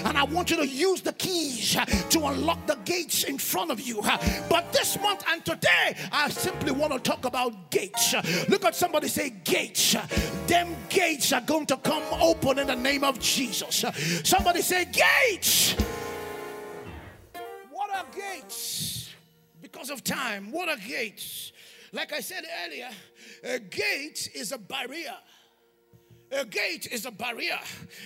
And 0.06 0.18
I 0.18 0.24
want 0.24 0.52
you 0.52 0.58
to 0.58 0.68
use 0.68 1.02
the 1.02 1.14
keys 1.14 1.74
to 2.10 2.20
unlock 2.26 2.66
the 2.68 2.78
gates 2.86 3.24
in 3.24 3.38
front 3.38 3.72
of 3.72 3.80
you. 3.82 4.02
But 4.50 4.72
this 4.74 5.00
month 5.00 5.24
and 5.30 5.44
today, 5.46 5.96
I 6.12 6.30
simply 6.30 6.72
want 6.72 6.94
to 6.94 7.00
talk 7.00 7.26
about 7.26 7.72
gates. 7.72 8.14
Look 8.50 8.66
at 8.66 8.76
somebody 8.76 9.08
say, 9.08 9.30
Gates. 9.44 9.96
Them 10.48 10.76
gates 10.90 11.32
are 11.34 11.42
going 11.42 11.66
to 11.68 11.78
come 11.78 11.93
open 12.22 12.60
in 12.60 12.68
the 12.68 12.76
name 12.76 13.04
of 13.04 13.20
Jesus. 13.20 13.86
Somebody 14.24 14.62
say, 14.62 14.86
Gates. 14.86 15.76
What 17.72 17.90
are 17.96 18.06
gates? 18.14 19.10
Because 19.62 19.90
of 19.90 20.04
time, 20.04 20.52
what 20.52 20.70
are 20.70 20.78
gates? 20.78 21.52
Like 21.92 22.12
I 22.14 22.22
said 22.22 22.44
earlier, 22.66 22.90
a 23.44 23.60
gate 23.60 24.30
is 24.34 24.52
a 24.52 24.58
barrier. 24.58 25.16
A 26.32 26.46
gate 26.46 26.88
is 26.92 27.06
a 27.06 27.12
barrier. 27.12 27.60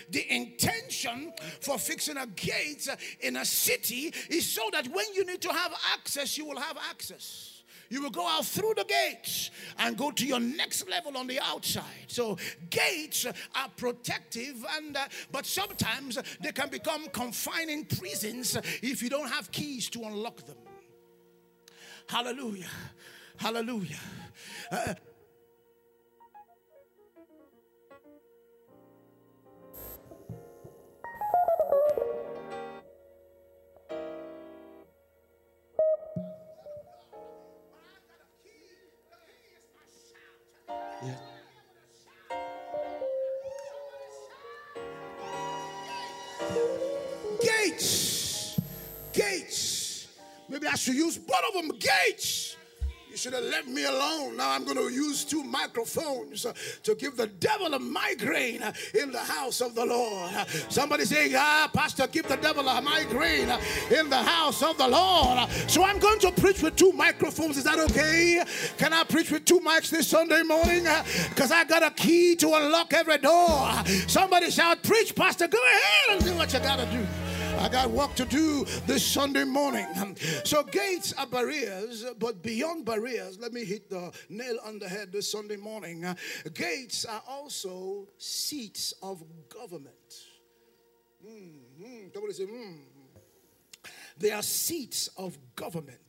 The 0.10 0.30
intention 0.30 1.32
for 1.62 1.78
fixing 1.78 2.18
a 2.18 2.28
gate 2.28 2.90
in 3.22 3.38
a 3.38 3.46
city 3.46 4.14
is 4.30 4.46
so 4.46 4.70
that 4.74 4.88
when 4.88 5.06
you 5.14 5.26
need 5.26 5.42
to 5.42 5.54
have 5.54 5.74
access, 5.94 6.38
you 6.38 6.46
will 6.46 6.60
have 6.60 6.78
access 6.90 7.47
you 7.90 8.02
will 8.02 8.10
go 8.10 8.28
out 8.28 8.46
through 8.46 8.74
the 8.76 8.86
gates 8.86 9.52
and 9.80 9.98
go 9.98 10.12
to 10.12 10.26
your 10.26 10.40
next 10.40 10.90
level 10.90 11.18
on 11.18 11.28
the 11.28 11.40
outside. 11.40 11.84
So 12.08 12.38
gates 12.70 13.26
are 13.26 13.70
protective, 13.76 14.66
and 14.78 14.96
uh, 14.96 15.08
but 15.32 15.46
sometimes 15.46 16.18
they 16.42 16.52
can 16.52 16.70
become 16.70 17.08
confining 17.10 17.86
prisons 17.86 18.58
if 18.82 19.02
you 19.02 19.10
don't 19.10 19.30
have 19.30 19.52
keys 19.52 19.90
to 19.92 20.04
unlock 20.04 20.46
them. 20.46 20.58
Hallelujah, 22.10 22.70
hallelujah. 23.38 24.00
Uh, 24.72 24.94
should 50.88 50.96
use 50.96 51.18
both 51.18 51.42
of 51.50 51.54
them 51.54 51.78
gates. 51.78 52.56
You 53.12 53.18
should 53.18 53.34
have 53.34 53.44
left 53.44 53.68
me 53.68 53.84
alone. 53.84 54.38
Now 54.38 54.54
I'm 54.54 54.64
going 54.64 54.78
to 54.78 54.90
use 54.94 55.26
two 55.26 55.44
microphones 55.44 56.46
uh, 56.46 56.54
to 56.84 56.96
give 56.96 57.18
the 57.18 57.28
devil 57.28 57.74
a 57.74 57.80
migraine 57.80 58.62
uh, 58.62 58.72
in 58.94 59.12
the 59.12 59.20
house 59.20 59.60
of 59.60 59.76
the 59.76 59.86
Lord. 59.86 60.32
Somebody 60.70 61.04
saying, 61.04 61.34
Ah, 61.36 61.70
Pastor, 61.74 62.08
give 62.08 62.28
the 62.30 62.38
devil 62.38 62.66
a 62.70 62.82
migraine 62.82 63.50
uh, 63.50 63.60
in 63.90 64.10
the 64.10 64.16
house 64.16 64.64
of 64.64 64.78
the 64.78 64.88
Lord. 64.88 65.50
So 65.68 65.84
I'm 65.84 66.00
going 66.00 66.20
to 66.20 66.32
preach 66.32 66.62
with 66.62 66.78
two 66.78 66.94
microphones. 66.94 67.58
Is 67.58 67.66
that 67.66 67.80
okay? 67.80 68.44
Can 68.78 68.94
I 68.94 69.04
preach 69.04 69.30
with 69.30 69.44
two 69.44 69.60
mics 69.60 69.90
this 69.90 70.08
Sunday 70.08 70.44
morning? 70.44 70.86
Because 71.30 71.52
I 71.52 71.66
got 71.66 71.84
a 71.84 71.92
key 71.92 72.38
to 72.38 72.54
unlock 72.54 72.94
every 72.94 73.18
door. 73.18 73.72
Somebody 74.08 74.52
shout, 74.52 74.84
Preach, 74.84 75.14
Pastor. 75.16 75.50
Go 75.50 75.58
ahead 75.58 76.18
and 76.18 76.26
do 76.26 76.36
what 76.36 76.54
you 76.54 76.60
got 76.60 76.80
to 76.80 76.86
do. 76.86 77.06
I 77.60 77.70
got 77.70 77.90
work 77.90 78.14
to 78.16 78.26
do 78.26 78.66
this 78.86 79.04
Sunday 79.04 79.44
morning. 79.44 79.88
So 80.44 80.64
gates 80.64 81.14
are 81.14 81.26
barriers, 81.26 82.06
but 82.20 82.44
beyond 82.44 82.86
barriers, 82.86 83.40
let 83.40 83.52
me 83.52 83.66
hit 83.66 83.90
the 83.90 84.12
nail 84.30 84.58
on 84.66 84.78
the 84.80 84.88
head 84.88 85.12
this 85.12 85.32
Sunday 85.32 85.58
morning. 85.58 86.06
Gates 86.54 87.06
are 87.06 87.24
also 87.28 88.08
seats 88.18 88.94
of 89.02 89.24
government. 89.50 89.96
Mm-hmm. 91.26 92.10
Somebody 92.14 92.34
say, 92.34 92.46
mm. 92.46 92.78
They 94.18 94.32
are 94.32 94.44
seats 94.44 95.10
of 95.18 95.38
government. 95.56 96.00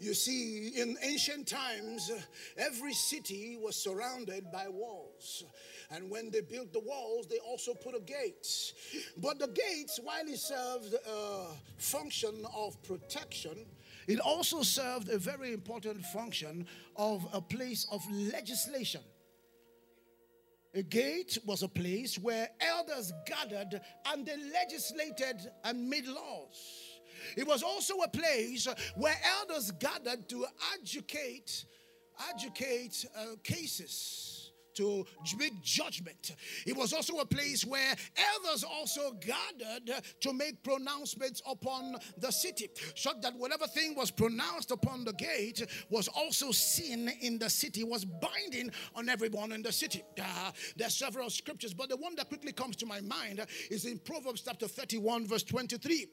You 0.00 0.14
see, 0.14 0.68
in 0.76 0.96
ancient 1.02 1.46
times, 1.46 2.10
every 2.56 2.94
city 2.94 3.58
was 3.62 3.76
surrounded 3.76 4.50
by 4.50 4.66
walls. 4.68 5.44
And 5.92 6.08
when 6.08 6.30
they 6.30 6.40
built 6.40 6.72
the 6.72 6.80
walls, 6.80 7.26
they 7.26 7.38
also 7.38 7.74
put 7.74 7.96
a 7.96 8.00
gate. 8.00 8.72
But 9.16 9.40
the 9.40 9.48
gates, 9.48 9.98
while 10.02 10.26
it 10.26 10.38
served 10.38 10.94
a 10.94 11.46
function 11.78 12.46
of 12.54 12.80
protection, 12.82 13.66
it 14.06 14.20
also 14.20 14.62
served 14.62 15.08
a 15.08 15.18
very 15.18 15.52
important 15.52 16.04
function 16.06 16.66
of 16.96 17.26
a 17.32 17.40
place 17.40 17.86
of 17.90 18.02
legislation. 18.10 19.00
A 20.74 20.82
gate 20.82 21.36
was 21.44 21.64
a 21.64 21.68
place 21.68 22.16
where 22.16 22.48
elders 22.60 23.12
gathered 23.26 23.80
and 24.06 24.24
they 24.24 24.36
legislated 24.52 25.50
and 25.64 25.90
made 25.90 26.06
laws. 26.06 27.00
It 27.36 27.46
was 27.46 27.64
also 27.64 27.98
a 28.02 28.08
place 28.08 28.68
where 28.94 29.16
elders 29.40 29.72
gathered 29.72 30.28
to 30.28 30.46
educate 30.72 31.64
uh, 33.16 33.36
cases 33.42 34.29
to 34.80 35.36
make 35.38 35.62
judgment. 35.62 36.34
It 36.66 36.76
was 36.76 36.92
also 36.92 37.18
a 37.18 37.26
place 37.26 37.64
where 37.64 37.94
elders 38.34 38.64
also 38.64 39.12
gathered 39.12 40.02
to 40.20 40.32
make 40.32 40.62
pronouncements 40.62 41.42
upon 41.48 41.96
the 42.18 42.30
city, 42.30 42.68
so 42.94 43.12
that 43.22 43.34
whatever 43.36 43.66
thing 43.66 43.94
was 43.94 44.10
pronounced 44.10 44.70
upon 44.70 45.04
the 45.04 45.12
gate 45.12 45.66
was 45.90 46.08
also 46.08 46.50
seen 46.50 47.10
in 47.20 47.38
the 47.38 47.50
city, 47.50 47.84
was 47.84 48.04
binding 48.04 48.70
on 48.94 49.08
everyone 49.08 49.52
in 49.52 49.62
the 49.62 49.72
city. 49.72 50.02
Uh, 50.18 50.50
there 50.76 50.86
are 50.86 50.90
several 50.90 51.30
scriptures, 51.30 51.74
but 51.74 51.88
the 51.88 51.96
one 51.96 52.14
that 52.16 52.28
quickly 52.28 52.52
comes 52.52 52.76
to 52.76 52.86
my 52.86 53.00
mind 53.00 53.44
is 53.70 53.84
in 53.84 53.98
Proverbs 53.98 54.42
chapter 54.44 54.68
31, 54.68 55.26
verse 55.26 55.42
23. 55.42 56.06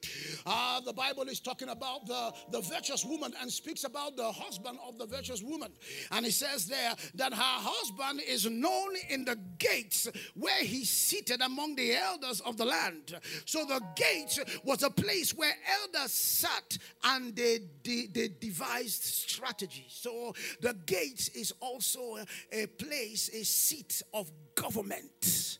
Uh, 0.46 0.82
the 0.82 0.94
Bible 0.94 1.24
is 1.24 1.40
talking 1.40 1.70
about 1.70 2.06
the, 2.06 2.34
the 2.52 2.62
virtuous 2.62 3.06
woman 3.06 3.34
and 3.42 3.52
speaks 3.52 3.84
about 3.84 4.16
the 4.16 4.32
husband 4.32 4.80
of 4.88 4.98
the 4.98 5.06
virtuous 5.06 5.42
woman. 5.44 5.72
And 6.12 6.26
it 6.26 6.34
says 6.34 6.68
there 6.68 6.94
that 7.16 7.34
her 7.34 7.40
husband 7.42 8.22
is 8.28 8.50
known 8.62 8.94
in 9.10 9.26
the 9.26 9.38
gates 9.58 10.08
where 10.36 10.64
he 10.64 10.84
seated 10.86 11.42
among 11.42 11.76
the 11.76 11.96
elders 11.96 12.42
of 12.42 12.58
the 12.58 12.66
land. 12.66 13.20
So 13.46 13.66
the 13.66 13.82
gate 13.96 14.40
was 14.64 14.84
a 14.84 14.90
place 14.90 15.34
where 15.34 15.54
elders 15.82 16.12
sat 16.12 16.78
and 17.04 17.36
they, 17.36 17.60
they, 17.84 18.08
they 18.12 18.30
devised 18.40 19.04
strategy. 19.04 19.86
So 19.90 20.34
the 20.62 20.74
gate 20.86 21.30
is 21.36 21.54
also 21.60 22.18
a 22.52 22.66
place, 22.68 23.30
a 23.34 23.44
seat 23.44 24.02
of 24.14 24.32
government. 24.56 25.60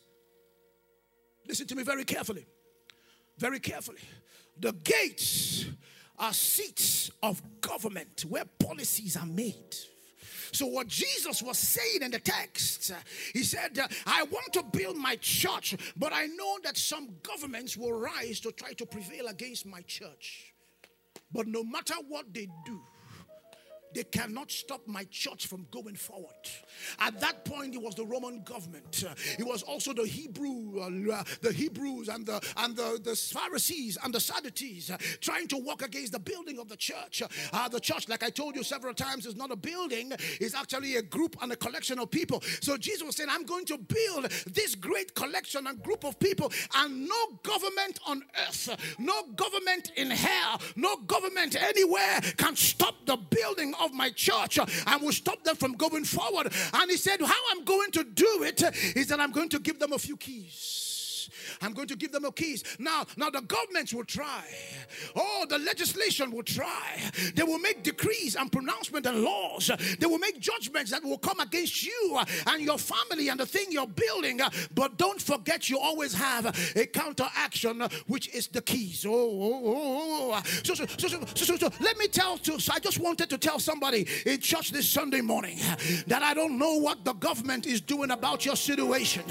Listen 1.46 1.66
to 1.66 1.74
me 1.74 1.82
very 1.82 2.04
carefully. 2.04 2.46
Very 3.38 3.60
carefully. 3.60 4.02
The 4.60 4.72
gates 4.72 5.66
are 6.18 6.32
seats 6.32 7.10
of 7.22 7.40
government 7.60 8.24
where 8.28 8.44
policies 8.44 9.16
are 9.16 9.26
made. 9.26 9.76
So, 10.52 10.66
what 10.66 10.88
Jesus 10.88 11.42
was 11.42 11.58
saying 11.58 12.02
in 12.02 12.10
the 12.10 12.18
text, 12.18 12.92
he 13.32 13.42
said, 13.42 13.78
I 14.06 14.22
want 14.24 14.52
to 14.54 14.62
build 14.62 14.96
my 14.96 15.16
church, 15.16 15.76
but 15.96 16.12
I 16.12 16.26
know 16.26 16.58
that 16.64 16.76
some 16.76 17.08
governments 17.22 17.76
will 17.76 17.92
rise 17.92 18.40
to 18.40 18.52
try 18.52 18.72
to 18.74 18.86
prevail 18.86 19.26
against 19.28 19.66
my 19.66 19.82
church. 19.82 20.54
But 21.32 21.46
no 21.46 21.62
matter 21.62 21.94
what 22.08 22.32
they 22.32 22.48
do, 22.64 22.80
they 23.94 24.04
cannot 24.04 24.50
stop 24.50 24.80
my 24.86 25.04
church 25.10 25.46
from 25.46 25.66
going 25.70 25.96
forward. 25.96 26.28
At 26.98 27.20
that 27.20 27.44
point, 27.44 27.74
it 27.74 27.82
was 27.82 27.94
the 27.94 28.04
Roman 28.04 28.42
government. 28.42 29.04
It 29.38 29.46
was 29.46 29.62
also 29.62 29.92
the 29.92 30.06
Hebrew, 30.06 30.80
uh, 30.80 31.24
the 31.40 31.52
Hebrews 31.52 32.08
and 32.08 32.26
the 32.26 32.40
and 32.56 32.76
the, 32.76 33.00
the 33.02 33.16
Pharisees 33.16 33.98
and 34.02 34.12
the 34.12 34.20
Sadducees 34.20 34.90
uh, 34.90 34.98
trying 35.20 35.48
to 35.48 35.58
work 35.58 35.82
against 35.82 36.12
the 36.12 36.18
building 36.18 36.58
of 36.58 36.68
the 36.68 36.76
church. 36.76 37.22
Uh, 37.52 37.68
the 37.68 37.80
church, 37.80 38.08
like 38.08 38.22
I 38.22 38.30
told 38.30 38.56
you 38.56 38.62
several 38.62 38.94
times, 38.94 39.26
is 39.26 39.36
not 39.36 39.50
a 39.50 39.56
building; 39.56 40.12
it's 40.40 40.54
actually 40.54 40.96
a 40.96 41.02
group 41.02 41.36
and 41.42 41.52
a 41.52 41.56
collection 41.56 41.98
of 41.98 42.10
people. 42.10 42.42
So 42.60 42.76
Jesus 42.76 43.16
saying, 43.16 43.30
"I'm 43.30 43.44
going 43.44 43.64
to 43.66 43.78
build 43.78 44.30
this 44.52 44.74
great 44.74 45.14
collection 45.14 45.66
and 45.66 45.82
group 45.82 46.04
of 46.04 46.18
people, 46.18 46.52
and 46.76 47.08
no 47.08 47.26
government 47.42 48.00
on 48.06 48.22
earth, 48.46 48.96
no 48.98 49.22
government 49.36 49.92
in 49.96 50.10
hell, 50.10 50.60
no 50.76 50.96
government 50.96 51.56
anywhere 51.60 52.20
can 52.36 52.56
stop 52.56 52.94
the 53.06 53.16
building 53.16 53.74
of 53.80 53.92
my 53.92 54.10
church 54.10 54.58
and 54.58 55.02
will 55.02 55.12
stop 55.12 55.42
them 55.44 55.56
from 55.56 55.72
going 55.72 56.04
forward." 56.04 56.52
And 56.72 56.90
he 56.90 56.96
said, 56.96 57.20
How 57.20 57.40
I'm 57.50 57.64
going 57.64 57.90
to 57.92 58.04
do 58.04 58.42
it 58.42 58.62
is 58.96 59.08
that 59.08 59.20
I'm 59.20 59.32
going 59.32 59.48
to 59.50 59.58
give 59.58 59.78
them 59.78 59.92
a 59.92 59.98
few 59.98 60.16
keys. 60.16 60.87
I'm 61.60 61.72
going 61.72 61.88
to 61.88 61.96
give 61.96 62.12
them 62.12 62.24
a 62.24 62.32
keys. 62.32 62.64
Now, 62.78 63.04
now 63.16 63.30
the 63.30 63.42
governments 63.42 63.92
will 63.92 64.04
try. 64.04 64.44
Oh, 65.16 65.46
the 65.48 65.58
legislation 65.58 66.30
will 66.30 66.42
try. 66.42 67.00
They 67.34 67.42
will 67.42 67.58
make 67.58 67.82
decrees 67.82 68.36
and 68.36 68.50
pronouncement 68.50 69.06
and 69.06 69.22
laws. 69.22 69.70
They 69.98 70.06
will 70.06 70.18
make 70.18 70.38
judgments 70.40 70.90
that 70.90 71.02
will 71.02 71.18
come 71.18 71.40
against 71.40 71.84
you 71.84 72.18
and 72.46 72.62
your 72.62 72.78
family 72.78 73.28
and 73.28 73.40
the 73.40 73.46
thing 73.46 73.66
you're 73.70 73.86
building. 73.86 74.40
But 74.74 74.96
don't 74.96 75.20
forget, 75.20 75.68
you 75.68 75.78
always 75.78 76.14
have 76.14 76.46
a 76.76 76.86
counteraction, 76.86 77.82
which 78.06 78.34
is 78.34 78.48
the 78.48 78.62
keys. 78.62 79.04
Oh, 79.06 79.12
oh, 79.12 79.62
oh, 79.64 80.32
oh. 80.34 80.42
So, 80.62 80.74
so, 80.74 80.86
so, 80.86 81.08
so, 81.08 81.24
so, 81.34 81.56
so, 81.56 81.70
let 81.80 81.96
me 81.98 82.08
tell 82.08 82.38
to. 82.38 82.58
So 82.60 82.72
I 82.74 82.78
just 82.78 82.98
wanted 82.98 83.30
to 83.30 83.38
tell 83.38 83.58
somebody 83.58 84.06
in 84.26 84.40
church 84.40 84.70
this 84.70 84.88
Sunday 84.88 85.20
morning 85.20 85.58
that 86.06 86.22
I 86.22 86.34
don't 86.34 86.58
know 86.58 86.74
what 86.78 87.04
the 87.04 87.14
government 87.14 87.66
is 87.66 87.80
doing 87.80 88.10
about 88.10 88.44
your 88.44 88.56
situation. 88.56 89.24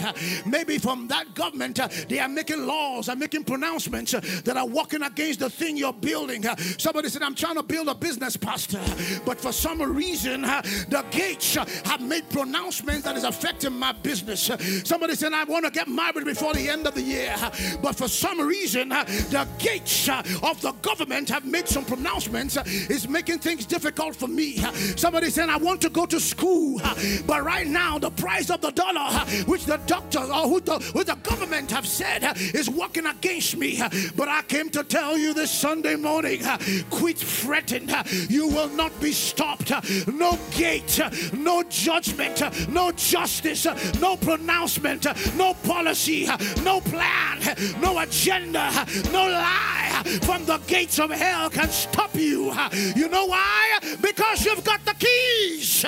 Maybe 0.45 0.77
from 0.77 1.07
that 1.07 1.33
government, 1.33 1.79
uh, 1.79 1.87
they 2.17 2.23
are 2.23 2.27
making 2.27 2.65
laws 2.65 3.09
and 3.09 3.19
making 3.19 3.43
pronouncements 3.43 4.13
that 4.41 4.57
are 4.57 4.65
walking 4.65 5.03
against 5.03 5.39
the 5.39 5.51
thing 5.51 5.77
you're 5.77 5.93
building. 5.93 6.43
Somebody 6.79 7.09
said, 7.09 7.21
I'm 7.21 7.35
trying 7.35 7.57
to 7.57 7.61
build 7.61 7.89
a 7.89 7.93
business, 7.93 8.35
Pastor, 8.35 8.81
but 9.23 9.39
for 9.39 9.51
some 9.51 9.79
reason, 9.83 10.41
the 10.41 11.05
gates 11.11 11.53
have 11.53 12.01
made 12.01 12.27
pronouncements 12.31 13.03
that 13.03 13.17
is 13.17 13.23
affecting 13.23 13.73
my 13.77 13.91
business. 13.91 14.49
Somebody 14.83 15.13
said, 15.13 15.31
I 15.31 15.43
want 15.43 15.65
to 15.65 15.69
get 15.71 15.87
married 15.87 16.25
before 16.25 16.55
the 16.55 16.67
end 16.67 16.87
of 16.87 16.95
the 16.95 17.03
year, 17.03 17.35
but 17.83 17.95
for 17.95 18.07
some 18.07 18.41
reason, 18.41 18.89
the 18.89 19.47
gates 19.59 20.09
of 20.09 20.59
the 20.61 20.71
government 20.81 21.29
have 21.29 21.45
made 21.45 21.67
some 21.67 21.85
pronouncements 21.85 22.57
is 22.89 23.07
making 23.07 23.37
things 23.37 23.67
difficult 23.67 24.15
for 24.15 24.27
me. 24.27 24.57
Somebody 24.95 25.29
said, 25.29 25.49
I 25.49 25.57
want 25.57 25.81
to 25.81 25.89
go 25.91 26.07
to 26.07 26.19
school, 26.19 26.81
but 27.27 27.43
right 27.43 27.67
now, 27.67 27.99
the 27.99 28.09
price 28.09 28.49
of 28.49 28.61
the 28.61 28.71
dollar, 28.71 29.07
which 29.45 29.65
the 29.65 29.77
doctors 29.85 30.31
or 30.31 30.47
who 30.47 30.59
the, 30.61 30.79
which 30.95 31.05
the 31.05 31.15
government 31.17 31.69
have 31.69 31.85
said 32.07 32.37
is 32.55 32.69
working 32.69 33.05
against 33.05 33.57
me. 33.57 33.81
But 34.15 34.27
I 34.27 34.41
came 34.43 34.69
to 34.71 34.83
tell 34.83 35.17
you 35.17 35.33
this 35.33 35.51
Sunday 35.51 35.95
morning 35.95 36.41
quit 36.89 37.19
fretting. 37.19 37.89
You 38.29 38.47
will 38.47 38.69
not 38.69 38.99
be 39.01 39.11
stopped. 39.11 39.71
No 40.07 40.37
gate, 40.51 40.99
no 41.33 41.63
judgment, 41.63 42.41
no 42.69 42.91
justice, 42.91 43.65
no 43.99 44.17
pronouncement, 44.17 45.05
no 45.35 45.53
policy, 45.53 46.27
no 46.63 46.81
plan, 46.81 47.39
no 47.81 47.99
agenda, 47.99 48.69
no 49.11 49.27
lie 49.27 50.03
from 50.21 50.45
the 50.45 50.59
gates 50.67 50.99
of 50.99 51.11
hell 51.11 51.49
can 51.49 51.69
stop 51.69 52.15
you. 52.15 52.53
You 52.95 53.09
know 53.09 53.25
why? 53.25 53.79
Because 54.01 54.45
you've 54.45 54.63
got 54.63 54.83
the 54.85 54.93
keys. 54.93 55.85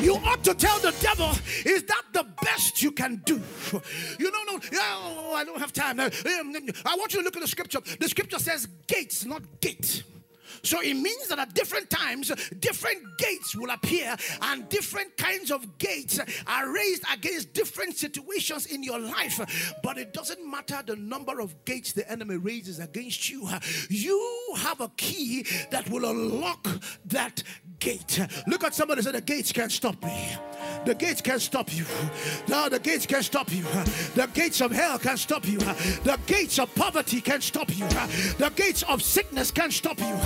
You 0.00 0.16
ought 0.16 0.42
to 0.44 0.54
tell 0.54 0.78
the 0.78 0.94
devil, 1.00 1.30
is 1.64 1.82
that 1.84 2.02
the 2.12 2.26
best 2.42 2.82
you 2.82 2.90
can 2.90 3.16
do? 3.26 3.40
You 4.18 4.30
don't 4.30 4.46
know, 4.46 4.60
oh, 4.74 5.34
I 5.34 5.44
don't 5.44 5.58
have 5.58 5.72
time. 5.72 6.00
Uh, 6.00 6.08
I 6.10 6.96
want 6.96 7.12
you 7.12 7.20
to 7.20 7.24
look 7.24 7.36
at 7.36 7.42
the 7.42 7.48
scripture. 7.48 7.80
The 7.98 8.08
scripture 8.08 8.38
says 8.38 8.66
gates, 8.86 9.26
not 9.26 9.42
gate. 9.60 10.02
So 10.62 10.80
it 10.80 10.94
means 10.94 11.28
that 11.28 11.38
at 11.38 11.54
different 11.54 11.90
times, 11.90 12.32
different 12.58 13.18
gates 13.18 13.54
will 13.54 13.70
appear, 13.70 14.16
and 14.42 14.68
different 14.68 15.16
kinds 15.16 15.50
of 15.50 15.78
gates 15.78 16.20
are 16.46 16.72
raised 16.72 17.04
against 17.12 17.52
different 17.52 17.96
situations 17.96 18.66
in 18.66 18.82
your 18.82 18.98
life. 18.98 19.74
But 19.82 19.98
it 19.98 20.12
doesn't 20.12 20.50
matter 20.50 20.82
the 20.84 20.96
number 20.96 21.40
of 21.40 21.64
gates 21.64 21.92
the 21.92 22.10
enemy 22.10 22.36
raises 22.36 22.78
against 22.78 23.30
you, 23.30 23.48
you 23.88 24.54
have 24.58 24.80
a 24.80 24.88
key 24.96 25.46
that 25.70 25.88
will 25.90 26.04
unlock 26.04 26.66
that 27.06 27.42
gate. 27.80 28.20
Look 28.46 28.62
at 28.62 28.74
somebody 28.74 29.02
say, 29.02 29.12
The 29.12 29.20
gates 29.20 29.52
can't 29.52 29.72
stop 29.72 30.02
me. 30.04 30.36
The 30.84 30.94
gates 30.94 31.20
can't 31.20 31.40
stop 31.40 31.72
you. 31.74 31.84
No, 32.48 32.68
the 32.68 32.78
gates 32.78 33.06
can't 33.06 33.24
stop 33.24 33.52
you. 33.52 33.62
The 34.14 34.28
gates 34.32 34.60
of 34.60 34.70
hell 34.70 34.98
can't 34.98 35.18
stop 35.18 35.46
you. 35.46 35.58
The 35.58 36.18
gates 36.26 36.58
of 36.58 36.74
poverty 36.74 37.20
can't 37.20 37.42
stop 37.42 37.68
you. 37.76 37.86
The 38.38 38.52
gates 38.54 38.82
of 38.84 39.02
sickness 39.02 39.50
can't 39.50 39.72
stop 39.72 39.98
you. 39.98 40.16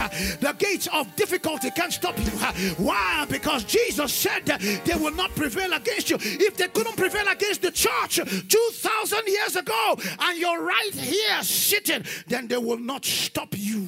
The 0.41 0.55
gates 0.59 0.89
of 0.93 1.15
difficulty 1.17 1.71
can't 1.71 1.93
stop 1.93 2.19
you. 2.19 2.31
Why? 2.77 3.27
Because 3.29 3.65
Jesus 3.65 4.13
said 4.13 4.45
they 4.47 4.95
will 4.95 5.15
not 5.15 5.35
prevail 5.35 5.73
against 5.73 6.11
you. 6.11 6.19
If 6.21 6.57
they 6.57 6.69
couldn't 6.69 6.97
prevail 6.97 7.27
against 7.29 7.63
the 7.63 7.71
church 7.71 8.17
2,000 8.17 9.27
years 9.27 9.57
ago 9.57 9.97
and 10.21 10.39
you're 10.39 10.63
right 10.63 10.95
here 10.95 11.43
sitting, 11.43 12.05
then 12.27 12.49
they 12.49 12.59
will 12.59 12.79
not 12.79 13.05
stop 13.05 13.55
you. 13.57 13.87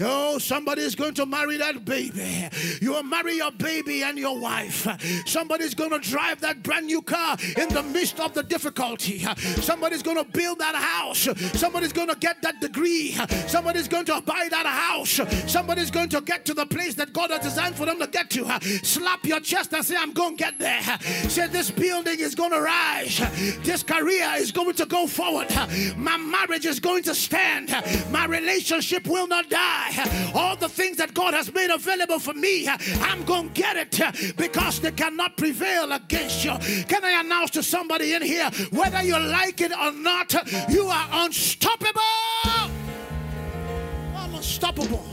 Oh, 0.00 0.38
somebody 0.38 0.82
is 0.82 0.94
going 0.94 1.14
to 1.14 1.26
marry 1.26 1.56
that 1.58 1.84
baby. 1.84 2.48
You 2.80 2.97
marry 3.02 3.36
your 3.36 3.52
baby 3.52 4.02
and 4.02 4.18
your 4.18 4.38
wife. 4.38 4.86
Somebody's 5.26 5.74
going 5.74 5.90
to 5.90 5.98
drive 5.98 6.40
that 6.40 6.62
brand 6.62 6.86
new 6.86 7.02
car 7.02 7.36
in 7.56 7.68
the 7.68 7.82
midst 7.82 8.20
of 8.20 8.34
the 8.34 8.42
difficulty. 8.42 9.20
Somebody's 9.60 10.02
going 10.02 10.16
to 10.16 10.24
build 10.24 10.58
that 10.58 10.74
house. 10.74 11.28
Somebody's 11.58 11.92
going 11.92 12.08
to 12.08 12.16
get 12.16 12.42
that 12.42 12.60
degree. 12.60 13.12
Somebody's 13.46 13.88
going 13.88 14.04
to 14.06 14.20
buy 14.22 14.48
that 14.50 14.66
house. 14.66 15.20
Somebody's 15.50 15.90
going 15.90 16.08
to 16.10 16.20
get 16.20 16.44
to 16.46 16.54
the 16.54 16.66
place 16.66 16.94
that 16.94 17.12
God 17.12 17.30
has 17.30 17.40
designed 17.40 17.76
for 17.76 17.86
them 17.86 17.98
to 18.00 18.06
get 18.06 18.30
to. 18.30 18.44
Slap 18.82 19.24
your 19.24 19.40
chest 19.40 19.72
and 19.72 19.84
say, 19.84 19.96
I'm 19.96 20.12
going 20.12 20.36
to 20.36 20.44
get 20.44 20.58
there. 20.58 20.82
Say, 21.28 21.46
this 21.48 21.70
building 21.70 22.20
is 22.20 22.34
going 22.34 22.50
to 22.52 22.60
rise. 22.60 23.18
This 23.62 23.82
career 23.82 24.28
is 24.36 24.52
going 24.52 24.74
to 24.74 24.86
go 24.86 25.06
forward. 25.06 25.48
My 25.96 26.16
marriage 26.16 26.66
is 26.66 26.80
going 26.80 27.02
to 27.04 27.14
stand. 27.14 27.70
My 28.10 28.26
relationship 28.26 29.06
will 29.06 29.26
not 29.26 29.48
die. 29.50 30.30
All 30.34 30.56
the 30.56 30.68
things 30.68 30.96
that 30.98 31.14
God 31.14 31.34
has 31.34 31.52
made 31.52 31.70
available 31.70 32.18
for 32.18 32.34
me, 32.34 32.68
I'm 33.00 33.24
going 33.24 33.48
to 33.48 33.54
get 33.54 33.76
it 33.76 34.00
uh, 34.00 34.12
because 34.36 34.80
they 34.80 34.92
cannot 34.92 35.36
prevail 35.36 35.92
against 35.92 36.44
you. 36.44 36.56
Can 36.84 37.04
I 37.04 37.20
announce 37.20 37.50
to 37.50 37.62
somebody 37.62 38.14
in 38.14 38.22
here, 38.22 38.50
whether 38.70 39.02
you 39.02 39.18
like 39.18 39.60
it 39.60 39.72
or 39.72 39.92
not, 39.92 40.34
you 40.70 40.86
are 40.86 41.08
unstoppable? 41.12 42.00
I'm 42.44 44.34
unstoppable. 44.34 45.04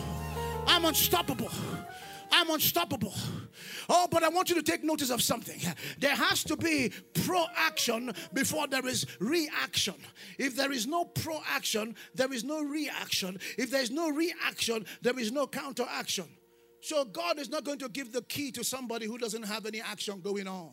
I'm 0.68 0.86
unstoppable. 0.86 1.52
I'm 2.32 2.50
unstoppable. 2.50 3.14
Oh, 3.88 4.08
but 4.10 4.24
I 4.24 4.30
want 4.30 4.50
you 4.50 4.56
to 4.56 4.64
take 4.64 4.84
notice 4.84 5.10
of 5.10 5.22
something. 5.22 5.60
There 6.00 6.16
has 6.16 6.44
to 6.46 6.58
be 6.58 6.92
pro-action 7.14 8.14
before 8.34 8.68
there 8.68 8.86
is 8.86 9.06
reaction. 9.20 9.96
If 10.38 10.56
there 10.56 10.72
is 10.72 10.88
no 10.88 11.06
pro-action, 11.06 11.96
there 12.14 12.34
is 12.34 12.44
no 12.44 12.62
reaction. 12.64 13.40
If 13.58 13.72
there 13.72 13.82
is 13.82 13.92
no 13.92 14.10
reaction, 14.10 14.86
there 15.02 15.18
is 15.18 15.32
no 15.32 15.48
counteraction. 15.48 16.26
So 16.86 17.04
God 17.04 17.40
is 17.40 17.50
not 17.50 17.64
going 17.64 17.80
to 17.80 17.90
give 17.90 18.12
the 18.12 18.22
key 18.22 18.52
to 18.52 18.64
somebody 18.64 19.08
who 19.08 19.18
doesn't 19.18 19.42
have 19.42 19.66
any 19.66 19.82
action 19.82 20.22
going 20.22 20.48
on. 20.48 20.70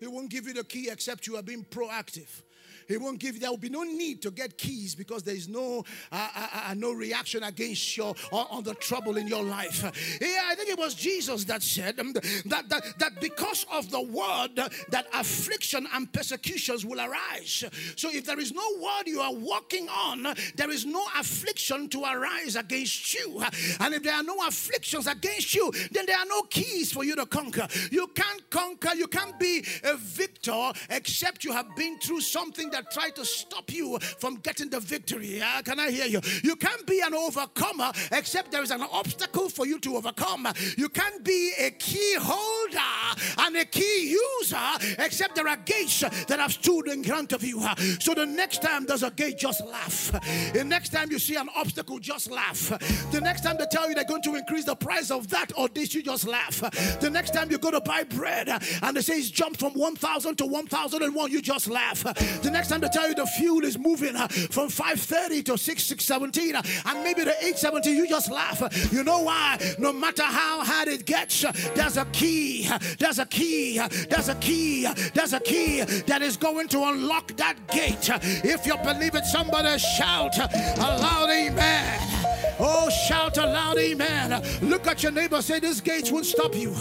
He 0.00 0.08
won't 0.08 0.28
give 0.28 0.48
you 0.48 0.54
the 0.54 0.64
key 0.64 0.88
except 0.90 1.28
you 1.28 1.36
are 1.36 1.42
being 1.42 1.64
proactive. 1.64 2.42
He 2.88 2.96
won't 2.96 3.18
give 3.18 3.34
you. 3.34 3.40
There 3.40 3.50
will 3.50 3.56
be 3.56 3.68
no 3.68 3.82
need 3.82 4.22
to 4.22 4.30
get 4.30 4.58
keys 4.58 4.94
because 4.94 5.22
there 5.22 5.34
is 5.34 5.48
no 5.48 5.84
uh, 6.12 6.28
uh, 6.36 6.48
uh, 6.70 6.74
no 6.74 6.92
reaction 6.92 7.42
against 7.42 7.96
your 7.96 8.14
on 8.32 8.62
the 8.64 8.74
trouble 8.74 9.16
in 9.16 9.26
your 9.26 9.42
life. 9.42 9.82
Yeah, 10.20 10.42
I 10.46 10.54
think 10.54 10.70
it 10.70 10.78
was 10.78 10.94
Jesus 10.94 11.44
that 11.44 11.62
said 11.62 11.98
um, 11.98 12.12
that, 12.12 12.68
that 12.68 12.98
that 12.98 13.20
because 13.20 13.66
of 13.72 13.90
the 13.90 14.02
word 14.02 14.56
that 14.90 15.06
affliction 15.12 15.86
and 15.94 16.12
persecutions 16.12 16.84
will 16.84 17.00
arise. 17.00 17.64
So 17.96 18.10
if 18.10 18.24
there 18.26 18.38
is 18.38 18.52
no 18.52 18.62
word 18.80 19.06
you 19.06 19.20
are 19.20 19.34
walking 19.34 19.88
on, 19.88 20.34
there 20.56 20.70
is 20.70 20.84
no 20.84 21.04
affliction 21.18 21.88
to 21.90 22.04
arise 22.04 22.56
against 22.56 23.14
you. 23.14 23.42
And 23.80 23.94
if 23.94 24.02
there 24.02 24.14
are 24.14 24.22
no 24.22 24.46
afflictions 24.46 25.06
against 25.06 25.54
you, 25.54 25.70
then 25.92 26.06
there 26.06 26.18
are 26.18 26.26
no 26.26 26.42
keys 26.42 26.92
for 26.92 27.04
you 27.04 27.16
to 27.16 27.26
conquer. 27.26 27.66
You 27.90 28.08
can't 28.08 28.48
conquer. 28.50 28.94
You 28.94 29.06
can't 29.06 29.38
be 29.38 29.64
a 29.84 29.96
victor 29.96 30.72
except 30.90 31.44
you 31.44 31.52
have 31.52 31.74
been 31.76 31.98
through 31.98 32.20
something 32.20 32.70
that 32.74 32.90
try 32.90 33.08
to 33.10 33.24
stop 33.24 33.72
you 33.72 33.98
from 34.18 34.36
getting 34.36 34.68
the 34.68 34.80
victory. 34.80 35.40
Uh, 35.40 35.62
can 35.62 35.78
I 35.78 35.90
hear 35.90 36.06
you? 36.06 36.20
You 36.42 36.56
can't 36.56 36.84
be 36.86 37.00
an 37.00 37.14
overcomer 37.14 37.92
except 38.10 38.50
there 38.50 38.62
is 38.62 38.72
an 38.72 38.82
obstacle 38.82 39.48
for 39.48 39.66
you 39.66 39.78
to 39.80 39.96
overcome. 39.96 40.48
You 40.76 40.88
can't 40.88 41.24
be 41.24 41.52
a 41.58 41.70
key 41.70 42.16
holder 42.18 43.03
and 43.38 43.56
a 43.56 43.64
key 43.64 44.16
user 44.40 44.56
except 44.98 45.34
there 45.34 45.48
are 45.48 45.56
gates 45.56 46.00
that 46.00 46.38
have 46.38 46.52
stood 46.52 46.88
in 46.88 47.02
front 47.04 47.32
of 47.32 47.42
you. 47.42 47.60
So 48.00 48.14
the 48.14 48.26
next 48.26 48.62
time 48.62 48.86
there's 48.86 49.02
a 49.02 49.10
gate, 49.10 49.38
just 49.38 49.64
laugh. 49.66 50.12
The 50.52 50.64
next 50.64 50.90
time 50.90 51.10
you 51.10 51.18
see 51.18 51.36
an 51.36 51.48
obstacle, 51.56 51.98
just 51.98 52.30
laugh. 52.30 52.68
The 53.10 53.20
next 53.20 53.42
time 53.42 53.56
they 53.58 53.66
tell 53.70 53.88
you 53.88 53.94
they're 53.94 54.04
going 54.04 54.22
to 54.22 54.34
increase 54.34 54.64
the 54.64 54.76
price 54.76 55.10
of 55.10 55.28
that 55.30 55.52
or 55.56 55.68
this, 55.68 55.94
you 55.94 56.02
just 56.02 56.26
laugh. 56.26 56.60
The 57.00 57.10
next 57.10 57.32
time 57.32 57.50
you 57.50 57.58
go 57.58 57.70
to 57.70 57.80
buy 57.80 58.04
bread 58.04 58.48
and 58.48 58.96
they 58.96 59.00
say 59.00 59.14
it's 59.14 59.30
jumped 59.30 59.60
from 59.60 59.72
1,000 59.74 60.36
to 60.36 60.46
1,001, 60.46 61.30
you 61.30 61.42
just 61.42 61.68
laugh. 61.68 62.02
The 62.42 62.50
next 62.50 62.68
time 62.68 62.80
they 62.80 62.88
tell 62.88 63.08
you 63.08 63.14
the 63.14 63.26
fuel 63.26 63.64
is 63.64 63.78
moving 63.78 64.14
from 64.14 64.68
530 64.68 65.42
to 65.44 65.58
6, 65.58 65.82
617 65.84 66.56
uh, 66.56 66.62
and 66.86 67.04
maybe 67.04 67.24
to 67.24 67.30
870, 67.30 67.90
you 67.90 68.08
just 68.08 68.30
laugh. 68.30 68.92
You 68.92 69.04
know 69.04 69.22
why? 69.22 69.58
No 69.78 69.92
matter 69.92 70.22
how 70.22 70.64
hard 70.64 70.88
it 70.88 71.06
gets, 71.06 71.44
there's 71.74 71.96
a 71.96 72.04
key, 72.06 72.68
there's 73.04 73.18
a 73.18 73.26
key, 73.26 73.78
there's 74.08 74.30
a 74.30 74.34
key, 74.36 74.88
there's 75.12 75.34
a 75.34 75.40
key 75.40 75.82
that 76.06 76.22
is 76.22 76.38
going 76.38 76.68
to 76.68 76.84
unlock 76.84 77.36
that 77.36 77.54
gate. 77.70 78.08
If 78.42 78.64
you 78.64 78.78
believe 78.78 79.14
it, 79.14 79.26
somebody 79.26 79.78
shout 79.78 80.38
a 80.38 80.98
loud 81.02 81.28
amen. 81.28 82.14
Oh, 82.58 82.88
shout 82.88 83.36
aloud, 83.38 83.78
amen. 83.78 84.42
Look 84.62 84.86
at 84.86 85.02
your 85.02 85.12
neighbor, 85.12 85.42
say, 85.42 85.58
These 85.58 85.80
gates 85.80 86.10
won't 86.10 86.26
stop 86.26 86.54
you. 86.54 86.74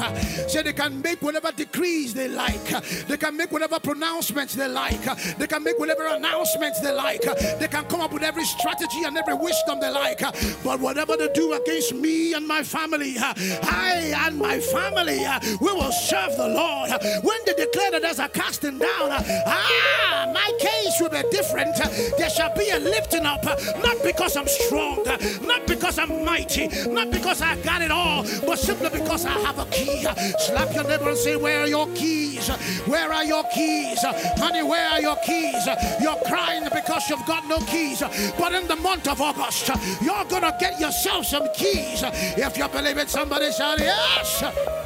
Say, 0.47 0.61
they 0.61 0.73
can 0.73 1.01
make 1.01 1.21
whatever 1.21 1.51
decrees 1.51 2.13
they 2.13 2.27
like, 2.27 2.63
they 3.07 3.17
can 3.17 3.35
make 3.35 3.51
whatever 3.51 3.79
pronouncements 3.79 4.53
they 4.53 4.67
like, 4.67 5.03
they 5.37 5.47
can 5.47 5.63
make 5.63 5.79
whatever 5.79 6.05
announcements 6.07 6.79
they 6.79 6.91
like, 6.91 7.21
they 7.59 7.67
can 7.67 7.85
come 7.85 8.01
up 8.01 8.13
with 8.13 8.23
every 8.23 8.45
strategy 8.45 9.03
and 9.03 9.17
every 9.17 9.33
wisdom 9.33 9.79
they 9.79 9.89
like. 9.89 10.19
But 10.63 10.79
whatever 10.79 11.17
they 11.17 11.29
do 11.33 11.53
against 11.53 11.93
me 11.95 12.33
and 12.33 12.47
my 12.47 12.63
family, 12.63 13.15
I 13.17 14.13
and 14.27 14.37
my 14.37 14.59
family, 14.59 15.19
we 15.59 15.71
will 15.71 15.91
serve 16.13 16.37
the 16.37 16.47
Lord. 16.47 16.89
When 17.23 17.39
they 17.45 17.53
declare 17.53 17.91
that 17.91 18.01
there's 18.03 18.19
a 18.19 18.29
casting 18.29 18.77
down, 18.77 19.09
ah, 19.11 20.31
my 20.33 20.49
case 20.59 20.99
will 21.01 21.09
be 21.09 21.23
different. 21.31 21.75
There 22.17 22.29
shall 22.29 22.55
be 22.55 22.69
a 22.69 22.79
lifting 22.79 23.25
up, 23.25 23.43
not 23.43 23.97
because 24.03 24.37
I'm 24.37 24.47
strong, 24.47 25.03
not 25.43 25.65
because 25.65 25.97
I'm 25.97 26.23
mighty, 26.23 26.67
not 26.87 27.09
because 27.09 27.41
I 27.41 27.55
got 27.61 27.81
it 27.81 27.91
all, 27.91 28.23
but 28.45 28.59
simply 28.59 28.89
because 28.89 29.25
I 29.25 29.31
have 29.47 29.57
a 29.57 29.65
key. 29.65 30.05
Slap 30.39 30.73
your 30.75 30.83
neighbor 30.83 31.09
and 31.09 31.17
say, 31.17 31.35
Where 31.35 31.61
are 31.61 31.67
your 31.67 31.87
keys? 31.95 32.47
Where 32.85 33.11
are 33.11 33.25
your 33.25 33.43
keys? 33.53 33.99
Honey, 34.37 34.63
where 34.63 34.87
are 34.89 35.01
your 35.01 35.17
keys? 35.25 35.65
You're 36.01 36.21
crying 36.27 36.63
because 36.71 37.09
you've 37.09 37.25
got 37.25 37.47
no 37.47 37.57
keys. 37.59 38.03
But 38.37 38.53
in 38.53 38.67
the 38.67 38.75
month 38.75 39.07
of 39.07 39.19
August, 39.21 39.69
you're 40.01 40.25
going 40.25 40.43
to 40.43 40.55
get 40.59 40.79
yourself 40.79 41.25
some 41.25 41.47
keys. 41.55 42.03
If 42.37 42.57
you 42.57 42.67
believe 42.67 42.97
it, 42.97 43.09
somebody 43.09 43.51
shout, 43.51 43.79
Yes. 43.79 44.82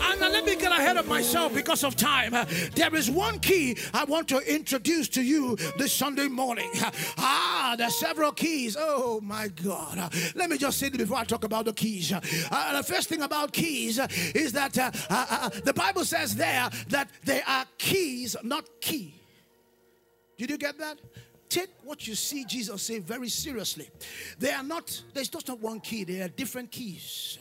And 0.00 0.20
let 0.20 0.44
me 0.44 0.56
get 0.56 0.72
ahead 0.72 0.96
of 0.96 1.06
myself 1.06 1.54
because 1.54 1.84
of 1.84 1.96
time. 1.96 2.32
There 2.74 2.94
is 2.94 3.10
one 3.10 3.38
key 3.38 3.76
I 3.92 4.04
want 4.04 4.28
to 4.28 4.38
introduce 4.38 5.08
to 5.10 5.22
you 5.22 5.56
this 5.78 5.92
Sunday 5.92 6.28
morning. 6.28 6.70
Ah, 7.18 7.74
there's 7.76 7.98
several 7.98 8.32
keys. 8.32 8.76
Oh 8.78 9.20
my 9.20 9.48
God. 9.48 10.12
Let 10.34 10.50
me 10.50 10.58
just 10.58 10.78
say 10.78 10.88
it 10.88 10.96
before 10.96 11.16
I 11.18 11.24
talk 11.24 11.44
about 11.44 11.64
the 11.64 11.72
keys. 11.72 12.12
Uh, 12.12 12.76
the 12.76 12.82
first 12.82 13.08
thing 13.08 13.22
about 13.22 13.52
keys 13.52 13.98
is 14.34 14.52
that 14.52 14.78
uh, 14.78 14.90
uh, 15.10 15.26
uh, 15.30 15.48
the 15.64 15.74
Bible 15.74 16.04
says 16.04 16.36
there 16.36 16.68
that 16.88 17.08
they 17.24 17.42
are 17.42 17.64
keys, 17.78 18.36
not 18.42 18.64
key. 18.80 19.14
Did 20.38 20.50
you 20.50 20.58
get 20.58 20.78
that? 20.78 20.98
Take 21.48 21.70
what 21.84 22.06
you 22.06 22.14
see 22.14 22.44
Jesus 22.44 22.82
say 22.82 22.98
very 22.98 23.28
seriously. 23.28 23.88
They 24.38 24.52
are 24.52 24.62
not, 24.62 25.02
there's 25.14 25.28
just 25.28 25.48
not 25.48 25.60
one 25.60 25.80
key, 25.80 26.04
there 26.04 26.24
are 26.24 26.28
different 26.28 26.70
keys. 26.70 27.38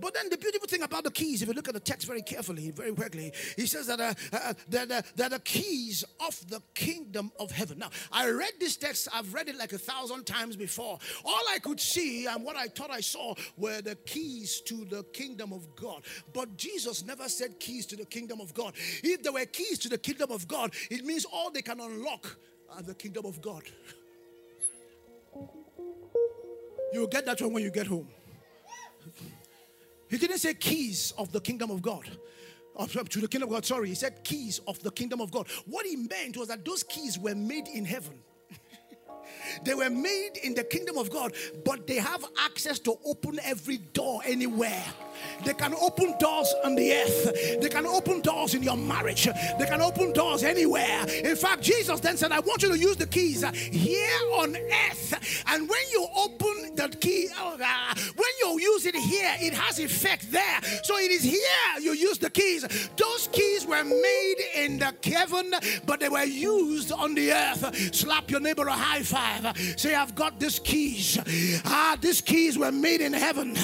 But 0.00 0.14
then 0.14 0.28
the 0.28 0.36
beautiful 0.36 0.68
thing 0.68 0.82
about 0.82 1.04
the 1.04 1.10
keys, 1.10 1.42
if 1.42 1.48
you 1.48 1.54
look 1.54 1.68
at 1.68 1.74
the 1.74 1.80
text 1.80 2.06
very 2.06 2.22
carefully, 2.22 2.70
very 2.70 2.92
quickly, 2.92 3.32
he 3.56 3.66
says 3.66 3.86
that 3.86 4.00
uh, 4.00 4.14
uh, 4.32 4.54
they're, 4.68 4.86
the, 4.86 5.04
they're 5.14 5.28
the 5.28 5.40
keys 5.40 6.04
of 6.20 6.48
the 6.48 6.60
kingdom 6.74 7.32
of 7.38 7.50
heaven. 7.50 7.78
Now, 7.78 7.90
I 8.12 8.28
read 8.30 8.52
this 8.58 8.76
text, 8.76 9.08
I've 9.12 9.32
read 9.32 9.48
it 9.48 9.56
like 9.56 9.72
a 9.72 9.78
thousand 9.78 10.26
times 10.26 10.56
before. 10.56 10.98
All 11.24 11.42
I 11.50 11.58
could 11.58 11.80
see 11.80 12.26
and 12.26 12.44
what 12.44 12.56
I 12.56 12.66
thought 12.66 12.90
I 12.90 13.00
saw 13.00 13.34
were 13.56 13.80
the 13.80 13.94
keys 13.94 14.60
to 14.62 14.84
the 14.84 15.04
kingdom 15.12 15.52
of 15.52 15.74
God. 15.76 16.02
But 16.32 16.56
Jesus 16.56 17.04
never 17.04 17.28
said 17.28 17.58
keys 17.60 17.86
to 17.86 17.96
the 17.96 18.06
kingdom 18.06 18.40
of 18.40 18.54
God. 18.54 18.74
If 19.02 19.22
there 19.22 19.32
were 19.32 19.46
keys 19.46 19.78
to 19.80 19.88
the 19.88 19.98
kingdom 19.98 20.30
of 20.30 20.46
God, 20.48 20.74
it 20.90 21.04
means 21.04 21.24
all 21.24 21.50
they 21.50 21.62
can 21.62 21.80
unlock 21.80 22.36
are 22.74 22.82
the 22.82 22.94
kingdom 22.94 23.26
of 23.26 23.40
God. 23.40 23.62
You'll 26.92 27.06
get 27.06 27.26
that 27.26 27.40
one 27.40 27.52
when 27.52 27.62
you 27.62 27.70
get 27.70 27.86
home. 27.86 28.08
He 30.08 30.18
didn't 30.18 30.38
say 30.38 30.54
keys 30.54 31.12
of 31.18 31.32
the 31.32 31.40
kingdom 31.40 31.70
of 31.70 31.82
God. 31.82 32.08
To 32.78 33.20
the 33.20 33.28
kingdom 33.28 33.48
of 33.48 33.54
God, 33.54 33.64
sorry. 33.64 33.88
He 33.88 33.94
said 33.94 34.22
keys 34.22 34.60
of 34.66 34.82
the 34.82 34.90
kingdom 34.90 35.20
of 35.20 35.30
God. 35.30 35.48
What 35.66 35.86
he 35.86 35.96
meant 35.96 36.36
was 36.36 36.48
that 36.48 36.64
those 36.64 36.82
keys 36.82 37.18
were 37.18 37.34
made 37.34 37.68
in 37.68 37.84
heaven. 37.84 38.18
They 39.64 39.74
were 39.74 39.90
made 39.90 40.38
in 40.42 40.54
the 40.54 40.64
kingdom 40.64 40.98
of 40.98 41.10
God, 41.10 41.32
but 41.64 41.86
they 41.86 41.96
have 41.96 42.24
access 42.38 42.78
to 42.80 42.98
open 43.04 43.38
every 43.44 43.78
door 43.78 44.20
anywhere. 44.24 44.82
They 45.44 45.54
can 45.54 45.74
open 45.74 46.14
doors 46.18 46.52
on 46.64 46.74
the 46.74 46.92
earth. 46.92 47.60
They 47.60 47.68
can 47.68 47.86
open 47.86 48.20
doors 48.20 48.54
in 48.54 48.62
your 48.62 48.76
marriage. 48.76 49.28
They 49.58 49.66
can 49.66 49.80
open 49.80 50.12
doors 50.12 50.42
anywhere. 50.42 51.06
In 51.08 51.36
fact, 51.36 51.62
Jesus 51.62 52.00
then 52.00 52.16
said, 52.16 52.32
I 52.32 52.40
want 52.40 52.62
you 52.62 52.70
to 52.70 52.78
use 52.78 52.96
the 52.96 53.06
keys 53.06 53.44
here 53.54 54.18
on 54.34 54.56
earth. 54.56 55.44
And 55.48 55.68
when 55.68 55.82
you 55.92 56.06
open 56.16 56.74
the 56.74 56.88
key, 57.00 57.28
oh, 57.38 57.56
uh, 57.62 57.94
when 58.16 58.28
you 58.40 58.60
use 58.60 58.86
it 58.86 58.94
here, 58.94 59.34
it 59.40 59.54
has 59.54 59.78
effect 59.78 60.30
there. 60.30 60.60
So 60.82 60.96
it 60.98 61.10
is 61.10 61.22
here 61.22 61.40
you 61.80 61.92
use 61.92 62.18
the 62.18 62.30
keys. 62.30 62.88
Those 62.96 63.28
keys 63.32 63.66
were 63.66 63.84
made 63.84 64.36
in 64.54 64.78
the 64.78 64.94
heaven, 65.04 65.54
but 65.84 66.00
they 66.00 66.08
were 66.08 66.24
used 66.24 66.92
on 66.92 67.14
the 67.14 67.32
earth. 67.32 67.94
Slap 67.94 68.30
your 68.30 68.40
neighbor 68.40 68.66
a 68.66 68.72
high 68.72 69.02
five. 69.02 69.56
Say, 69.76 69.94
I've 69.94 70.14
got 70.14 70.38
these 70.40 70.58
keys. 70.58 71.18
Ah, 71.64 71.96
these 72.00 72.20
keys 72.20 72.58
were 72.58 72.72
made 72.72 73.00
in 73.00 73.12
heaven. 73.12 73.56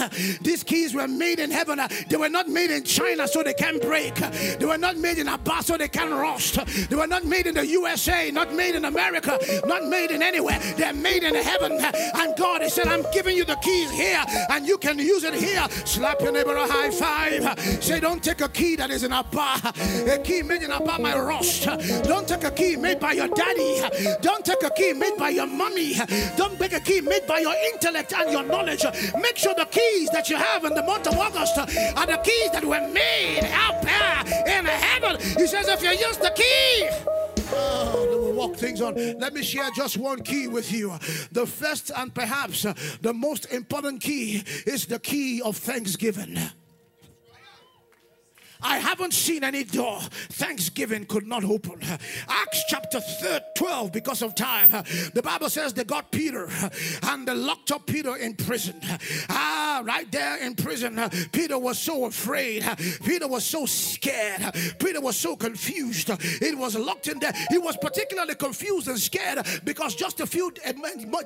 These 0.42 0.64
keys 0.64 0.94
were 0.94 1.08
made 1.08 1.38
in 1.42 1.50
heaven. 1.50 1.80
They 2.08 2.16
were 2.16 2.28
not 2.28 2.48
made 2.48 2.70
in 2.70 2.84
China 2.84 3.28
so 3.28 3.42
they 3.42 3.54
can 3.54 3.78
break. 3.78 4.14
They 4.14 4.64
were 4.64 4.78
not 4.78 4.96
made 4.96 5.18
in 5.18 5.28
Aba 5.28 5.62
so 5.62 5.76
they 5.76 5.88
can 5.88 6.10
rust. 6.10 6.58
They 6.88 6.96
were 6.96 7.06
not 7.06 7.24
made 7.24 7.46
in 7.46 7.54
the 7.54 7.66
USA, 7.66 8.30
not 8.30 8.54
made 8.54 8.74
in 8.74 8.84
America, 8.84 9.38
not 9.66 9.86
made 9.86 10.10
in 10.10 10.22
anywhere. 10.22 10.58
They're 10.76 10.92
made 10.92 11.22
in 11.22 11.34
heaven. 11.34 11.72
And 11.72 12.36
God 12.36 12.62
has 12.62 12.74
said, 12.74 12.86
I'm 12.86 13.04
giving 13.12 13.36
you 13.36 13.44
the 13.44 13.56
keys 13.56 13.90
here 13.90 14.24
and 14.50 14.66
you 14.66 14.78
can 14.78 14.98
use 14.98 15.24
it 15.24 15.34
here. 15.34 15.66
Slap 15.84 16.20
your 16.20 16.32
neighbor 16.32 16.54
a 16.56 16.66
high 16.66 16.90
five. 16.90 17.58
Say, 17.82 18.00
don't 18.00 18.22
take 18.22 18.40
a 18.40 18.48
key 18.48 18.76
that 18.76 18.90
is 18.90 19.04
in 19.04 19.12
Aba. 19.12 19.72
A 20.08 20.18
key 20.18 20.42
made 20.42 20.62
in 20.62 20.70
Aba 20.70 20.98
my 21.00 21.18
rust. 21.18 21.64
Don't 22.04 22.26
take 22.26 22.44
a 22.44 22.50
key 22.50 22.76
made 22.76 23.00
by 23.00 23.12
your 23.12 23.28
daddy. 23.28 23.82
Don't 24.20 24.44
take 24.44 24.62
a 24.62 24.70
key 24.70 24.92
made 24.92 25.16
by 25.16 25.30
your 25.30 25.46
mommy. 25.46 25.94
Don't 26.36 26.58
take 26.58 26.72
a 26.72 26.80
key 26.80 27.00
made 27.00 27.26
by 27.26 27.40
your 27.40 27.54
intellect 27.72 28.12
and 28.12 28.30
your 28.30 28.42
knowledge. 28.44 28.84
Make 29.20 29.36
sure 29.36 29.54
the 29.54 29.66
keys 29.66 30.08
that 30.10 30.28
you 30.30 30.36
have 30.36 30.64
in 30.64 30.74
the 30.74 30.82
month 30.82 31.06
of 31.08 31.16
August 31.32 31.58
are 31.96 32.06
the 32.06 32.18
keys 32.22 32.50
that 32.50 32.64
were 32.64 32.86
made 32.88 33.44
out 33.52 33.80
there 33.82 34.58
in 34.58 34.66
heaven. 34.66 35.18
He 35.20 35.46
says, 35.46 35.66
if 35.68 35.82
you 35.82 35.90
use 35.90 36.18
the 36.18 36.30
key, 36.34 36.88
oh, 37.54 38.06
they 38.10 38.16
will 38.16 38.32
walk 38.34 38.56
things 38.56 38.82
on. 38.82 38.94
Let 39.18 39.32
me 39.32 39.42
share 39.42 39.70
just 39.74 39.96
one 39.96 40.22
key 40.22 40.46
with 40.46 40.70
you. 40.70 40.92
The 41.32 41.46
first 41.46 41.90
and 41.96 42.14
perhaps 42.14 42.66
the 43.00 43.14
most 43.14 43.46
important 43.46 44.02
key 44.02 44.44
is 44.66 44.86
the 44.86 44.98
key 44.98 45.40
of 45.42 45.56
thanksgiving. 45.56 46.38
I 48.62 48.78
haven't 48.78 49.14
seen 49.14 49.44
any 49.44 49.64
door 49.64 50.00
Thanksgiving 50.30 51.06
could 51.06 51.26
not 51.26 51.44
open. 51.44 51.80
Acts 52.28 52.64
chapter 52.68 53.00
12, 53.56 53.92
because 53.92 54.22
of 54.22 54.34
time, 54.34 54.70
the 55.14 55.22
Bible 55.22 55.48
says 55.48 55.72
they 55.74 55.84
got 55.84 56.10
Peter 56.10 56.48
and 57.04 57.26
they 57.26 57.34
locked 57.34 57.72
up 57.72 57.86
Peter 57.86 58.16
in 58.16 58.34
prison. 58.34 58.80
Ah, 59.28 59.82
right 59.84 60.10
there 60.10 60.38
in 60.38 60.54
prison, 60.54 61.00
Peter 61.32 61.58
was 61.58 61.78
so 61.78 62.06
afraid. 62.06 62.64
Peter 63.04 63.28
was 63.28 63.44
so 63.44 63.66
scared. 63.66 64.54
Peter 64.78 65.00
was 65.00 65.16
so 65.16 65.36
confused. 65.36 66.10
It 66.10 66.56
was 66.56 66.76
locked 66.76 67.08
in 67.08 67.18
there. 67.18 67.32
He 67.50 67.58
was 67.58 67.76
particularly 67.76 68.34
confused 68.34 68.88
and 68.88 68.98
scared 68.98 69.46
because 69.64 69.94
just 69.94 70.20
a 70.20 70.26
few 70.26 70.52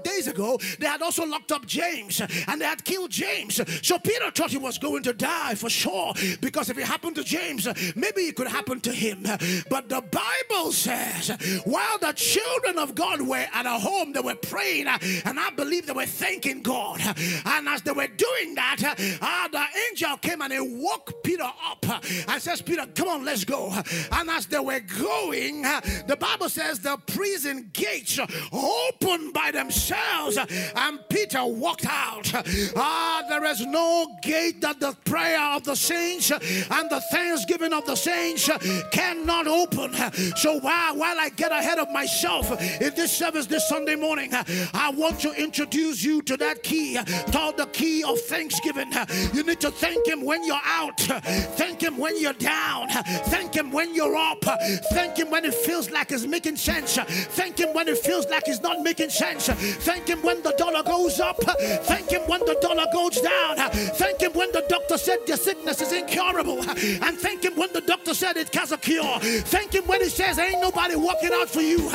days 0.05 0.27
ago, 0.27 0.59
they 0.79 0.87
had 0.87 1.03
also 1.03 1.25
locked 1.27 1.53
up 1.53 1.67
James 1.67 2.21
and 2.21 2.61
they 2.61 2.65
had 2.65 2.85
killed 2.85 3.11
James. 3.11 3.61
So 3.87 3.99
Peter 3.99 4.31
thought 4.31 4.51
he 4.51 4.59
was 4.59 4.79
going 4.79 5.03
to 5.05 5.13
die 5.13 5.55
for 5.55 5.71
sure 5.71 6.15
because 6.41 6.71
if 6.71 6.79
it 6.79 6.85
happened 6.85 7.17
to 7.17 7.25
James, 7.27 7.67
maybe 7.97 8.23
it 8.23 8.37
could 8.37 8.47
happen 8.47 8.81
to 8.81 8.93
him. 8.93 9.25
But 9.69 9.89
the 9.89 10.01
Bible 10.01 10.73
says, 10.73 11.31
while 11.65 11.99
the 11.99 12.13
children 12.13 12.79
of 12.79 12.95
God 12.95 13.21
were 13.21 13.45
at 13.53 13.67
a 13.67 13.79
home, 13.79 14.13
they 14.13 14.21
were 14.21 14.37
praying, 14.37 14.87
and 14.87 15.39
I 15.39 15.51
believe 15.51 15.87
they 15.87 15.93
were 15.93 16.07
thanking 16.07 16.63
God. 16.63 17.01
And 17.45 17.69
as 17.69 17.83
they 17.83 17.93
were 17.93 18.07
doing 18.07 18.55
that, 18.55 18.97
uh, 19.21 19.49
the 19.49 19.65
angel 19.91 20.17
came 20.19 20.41
and 20.41 20.53
he 20.53 20.61
woke 20.61 21.23
Peter 21.23 21.43
up 21.43 21.85
and 22.29 22.41
says, 22.41 22.63
Peter, 22.63 22.87
come 22.95 23.09
on, 23.09 23.25
let's 23.25 23.45
go. 23.45 23.73
And 24.13 24.31
as 24.31 24.47
they 24.47 24.61
were 24.61 24.81
going, 24.81 25.63
the 25.63 26.17
Bible 26.19 26.49
says 26.49 26.79
the 26.81 26.97
prison 27.07 27.71
gates 27.73 28.19
opened 28.53 29.33
by 29.33 29.51
themselves, 29.51 30.39
and 30.39 31.01
Peter 31.09 31.45
walked 31.45 31.87
out. 31.87 32.33
Ah, 32.77 33.25
there 33.29 33.45
is 33.45 33.67
no 33.67 34.07
gate 34.23 34.61
that 34.61 34.79
the 34.79 34.97
prayer 35.05 35.41
of 35.57 35.65
the 35.65 35.75
saints 35.75 36.31
and 36.31 36.91
the 36.91 37.01
thanksgiving 37.17 37.73
of 37.73 37.87
the 37.87 37.97
saints 37.97 38.49
cannot 38.91 39.47
open. 39.47 39.95
So 40.37 40.59
while, 40.59 40.97
while 40.97 41.19
I 41.19 41.31
get 41.31 41.53
ahead 41.53 41.79
of 41.79 41.91
myself 41.91 42.51
in 42.81 42.95
this 42.95 43.17
service 43.17 43.47
this 43.47 43.69
Sunday 43.69 43.97
morning, 43.97 44.31
I 44.33 44.93
want 44.95 45.21
to 45.21 45.33
introduce 45.33 46.03
you 46.03 46.23
to 46.23 46.37
that 46.39 46.63
key 46.63 46.99
called 47.33 47.57
the 47.57 47.67
key 47.67 48.05
of 48.05 48.21
thanksgiving. 48.23 48.93
You 49.33 49.43
need 49.43 49.61
to 49.61 49.71
thank 49.71 50.07
Him 50.07 50.25
when 50.25 50.45
you're 50.45 50.61
out, 50.65 51.01
thank 51.01 51.83
Him 51.83 51.97
when 51.97 52.21
you're 52.21 52.33
down, 52.35 52.89
thank 53.27 53.55
Him 53.55 53.71
when 53.71 53.95
you're 53.95 54.17
up, 54.17 54.45
thank 54.93 55.17
Him 55.17 55.31
when 55.31 55.45
it 55.45 55.55
feels 55.55 55.91
like 55.91 56.13
it's 56.13 56.27
making 56.27 56.57
sense, 56.57 56.97
thank 56.97 57.59
Him 57.59 57.73
when 57.75 57.89
it 57.89 57.99
feels 57.99 58.27
like 58.27 58.45
it's 58.47 58.61
not 58.61 58.83
making 58.83 59.11
sense, 59.11 59.47
thank 59.49 60.09
Him 60.09 60.23
when 60.23 60.43
the 60.43 60.55
dollar 60.59 60.83
goes 60.83 61.21
up, 61.21 61.37
thank 61.43 62.11
Him 62.11 62.23
when 62.23 62.41
the 62.41 62.59
dollar 62.61 62.87
goes 62.93 63.21
down, 63.21 63.57
thank 64.01 64.21
Him 64.21 64.33
when 64.33 64.53
the 64.53 64.65
doctor 64.69 64.99
said 64.99 65.19
your 65.27 65.37
sickness 65.37 65.81
is 65.81 65.93
incurable, 65.93 66.63
and 67.07 67.17
thank 67.17 67.45
Him 67.45 67.55
when 67.55 67.73
the 67.73 67.81
doctor 68.07 68.19
said 68.19 68.37
it 68.37 68.55
has 68.55 68.71
a 68.73 68.79
cure. 68.79 69.19
Thank 69.21 69.75
Him 69.75 69.85
when 69.87 70.01
He 70.01 70.09
says 70.09 70.39
ain't 70.39 70.61
nobody 70.61 70.95
working 70.95 71.31
out 71.33 71.49
for 71.49 71.61
you. 71.61 71.89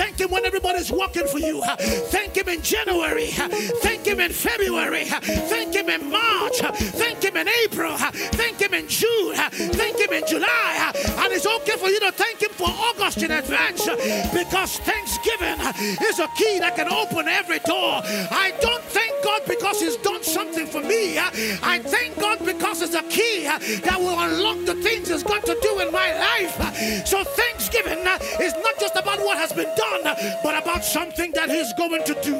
Thank 0.00 0.18
Him 0.18 0.30
when 0.30 0.46
everybody's 0.46 0.90
working 0.90 1.26
for 1.26 1.38
you. 1.38 1.62
Thank 2.08 2.36
Him 2.36 2.48
in 2.48 2.62
January. 2.62 3.26
Thank 3.26 4.06
Him 4.06 4.20
in 4.20 4.32
February. 4.32 5.04
Thank 5.04 5.74
Him 5.74 5.88
in 5.90 6.10
March. 6.10 6.58
Thank 6.96 7.22
Him 7.22 7.36
in 7.36 7.48
April. 7.64 7.96
Thank 7.98 8.60
Him 8.60 8.74
in 8.74 8.88
June. 8.88 9.34
Thank 9.34 9.98
Him 9.98 10.12
in 10.12 10.26
July. 10.26 10.92
And 11.18 11.32
it's 11.32 11.46
okay 11.46 11.76
for 11.76 11.88
you 11.88 12.00
to 12.00 12.12
thank 12.12 12.40
Him 12.40 12.50
for 12.50 12.68
August 12.68 13.22
in 13.22 13.30
advance 13.30 13.84
because 14.32 14.78
Thanksgiving 14.78 15.60
is 16.02 16.18
a 16.18 16.28
key 16.36 16.60
that 16.60 16.76
can 16.76 16.88
open 16.88 17.28
every 17.28 17.58
door. 17.60 18.00
I 18.30 18.54
don't 18.60 18.84
thank 18.84 19.12
God 19.22 19.42
because 19.46 19.80
He's 19.80 19.96
done 19.96 20.22
something 20.22 20.66
for 20.66 20.80
me. 20.80 21.18
I 21.18 21.80
thank 21.84 22.18
God 22.18 22.44
because 22.44 22.80
it's 22.80 22.94
a 22.94 23.02
key 23.02 23.44
that 23.44 23.98
will 23.98 24.18
unlock 24.18 24.64
the 24.64 24.74
things 24.82 25.08
He's 25.08 25.22
got 25.22 25.44
to 25.44 25.57
do 25.62 25.80
in 25.80 25.92
my 25.92 26.12
life. 26.18 27.06
So 27.06 27.24
Thanksgiving 27.24 28.06
uh, 28.06 28.18
is 28.40 28.54
not 28.54 28.78
just 28.78 28.96
about 28.96 29.18
what 29.20 29.38
has 29.38 29.52
been 29.52 29.72
done, 29.76 30.02
but 30.42 30.62
about 30.62 30.84
something 30.84 31.32
that 31.32 31.50
He's 31.50 31.72
going 31.74 32.04
to 32.04 32.14
do. 32.22 32.34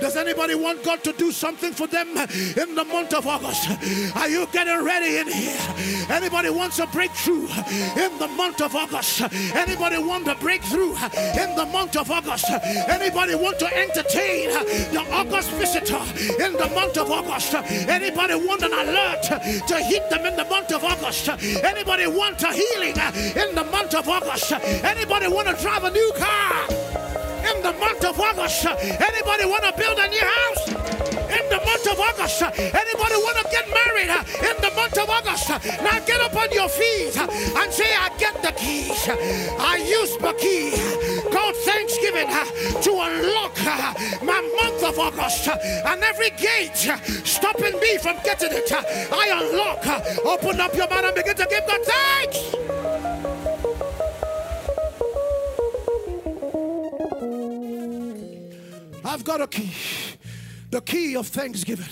Does 0.00 0.16
anybody 0.16 0.54
want 0.54 0.82
God 0.84 1.02
to 1.04 1.12
do 1.12 1.32
something 1.32 1.72
for 1.72 1.86
them 1.86 2.08
in 2.16 2.74
the 2.74 2.84
month 2.84 3.14
of 3.14 3.26
August? 3.26 3.68
Are 4.16 4.28
you 4.28 4.46
getting 4.52 4.84
ready 4.84 5.18
in 5.18 5.28
here? 5.28 6.06
Anybody 6.10 6.50
wants 6.50 6.78
a 6.78 6.86
breakthrough 6.86 7.46
in 7.96 8.18
the 8.18 8.28
month 8.36 8.60
of 8.60 8.74
August? 8.74 9.22
Anybody 9.54 9.98
want 9.98 10.26
a 10.28 10.34
breakthrough 10.36 10.92
in 10.92 11.54
the 11.56 11.68
month 11.72 11.96
of 11.96 12.10
August? 12.10 12.50
Anybody 12.88 13.34
want 13.34 13.58
to 13.58 13.66
entertain 13.76 14.50
the 14.92 15.04
August 15.12 15.50
visitor 15.52 16.00
in 16.42 16.52
the 16.54 16.70
month 16.74 16.96
of 16.98 17.10
August? 17.10 17.54
Anybody 17.54 18.34
want 18.34 18.62
an 18.62 18.72
alert 18.72 19.22
to 19.22 19.76
hit 19.82 20.08
them 20.10 20.26
in 20.26 20.36
the 20.36 20.44
month 20.44 20.72
of 20.72 20.84
August? 20.84 21.28
Anybody 21.62 22.06
want 22.06 22.38
a 22.48 22.52
healing 22.54 22.98
uh, 22.98 23.12
in 23.42 23.54
the 23.54 23.64
month 23.64 23.94
of 23.94 24.08
August? 24.08 24.52
Anybody 24.52 25.28
want 25.28 25.48
to 25.48 25.54
drive 25.62 25.84
a 25.84 25.90
new 25.90 26.12
car 26.16 26.64
in 27.50 27.62
the 27.62 27.72
month 27.78 28.04
of 28.04 28.18
August? 28.18 28.66
Anybody 28.66 29.44
want 29.46 29.64
to 29.64 29.72
build 29.76 29.98
a 29.98 30.08
new 30.08 30.24
house? 30.24 31.08
in 31.28 31.44
the 31.50 31.60
month 31.64 31.86
of 31.86 32.00
August. 32.00 32.42
Anybody 32.42 33.16
want 33.20 33.36
to 33.36 33.44
get 33.50 33.68
married 33.68 34.10
in 34.40 34.56
the 34.64 34.72
month 34.74 34.96
of 34.98 35.08
August? 35.10 35.48
Now 35.82 36.00
get 36.00 36.20
up 36.20 36.34
on 36.34 36.50
your 36.52 36.68
feet 36.68 37.16
and 37.16 37.72
say, 37.72 37.90
I 37.94 38.08
get 38.18 38.40
the 38.42 38.52
keys. 38.52 39.08
I 39.60 39.76
use 39.76 40.16
the 40.16 40.32
key 40.40 40.72
called 41.30 41.54
Thanksgiving 41.68 42.28
uh, 42.30 42.44
to 42.80 42.90
unlock 42.90 43.52
uh, 43.60 43.92
my 44.24 44.40
month 44.56 44.82
of 44.82 44.98
August. 44.98 45.48
Uh, 45.48 45.58
and 45.84 46.02
every 46.02 46.30
gate 46.30 46.74
stopping 47.26 47.78
me 47.78 47.98
from 47.98 48.16
getting 48.24 48.52
it, 48.52 48.72
I 48.72 49.28
unlock. 49.38 49.86
Open 50.24 50.60
up 50.62 50.74
your 50.74 50.88
mouth 50.88 51.04
and 51.04 51.14
begin 51.14 51.36
to 51.36 51.46
give 51.50 51.66
God 51.66 51.80
thanks. 51.84 52.54
I've 59.04 59.24
got 59.24 59.42
a 59.42 59.46
key. 59.46 59.74
The 60.70 60.80
key 60.80 61.16
of 61.16 61.26
thanksgiving. 61.26 61.86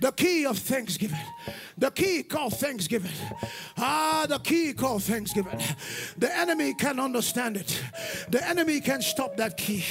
The 0.00 0.12
key 0.12 0.44
of 0.44 0.58
thanksgiving. 0.58 1.18
The 1.78 1.90
key 1.92 2.24
called 2.24 2.54
thanksgiving. 2.54 3.12
Ah, 3.76 4.26
the 4.28 4.38
key 4.40 4.72
called 4.72 5.04
thanksgiving. 5.04 5.60
The 6.16 6.34
enemy 6.36 6.74
can 6.74 6.98
understand 6.98 7.56
it. 7.56 7.80
The 8.30 8.44
enemy 8.46 8.80
can 8.80 9.00
stop 9.00 9.36
that 9.36 9.56
key. 9.56 9.84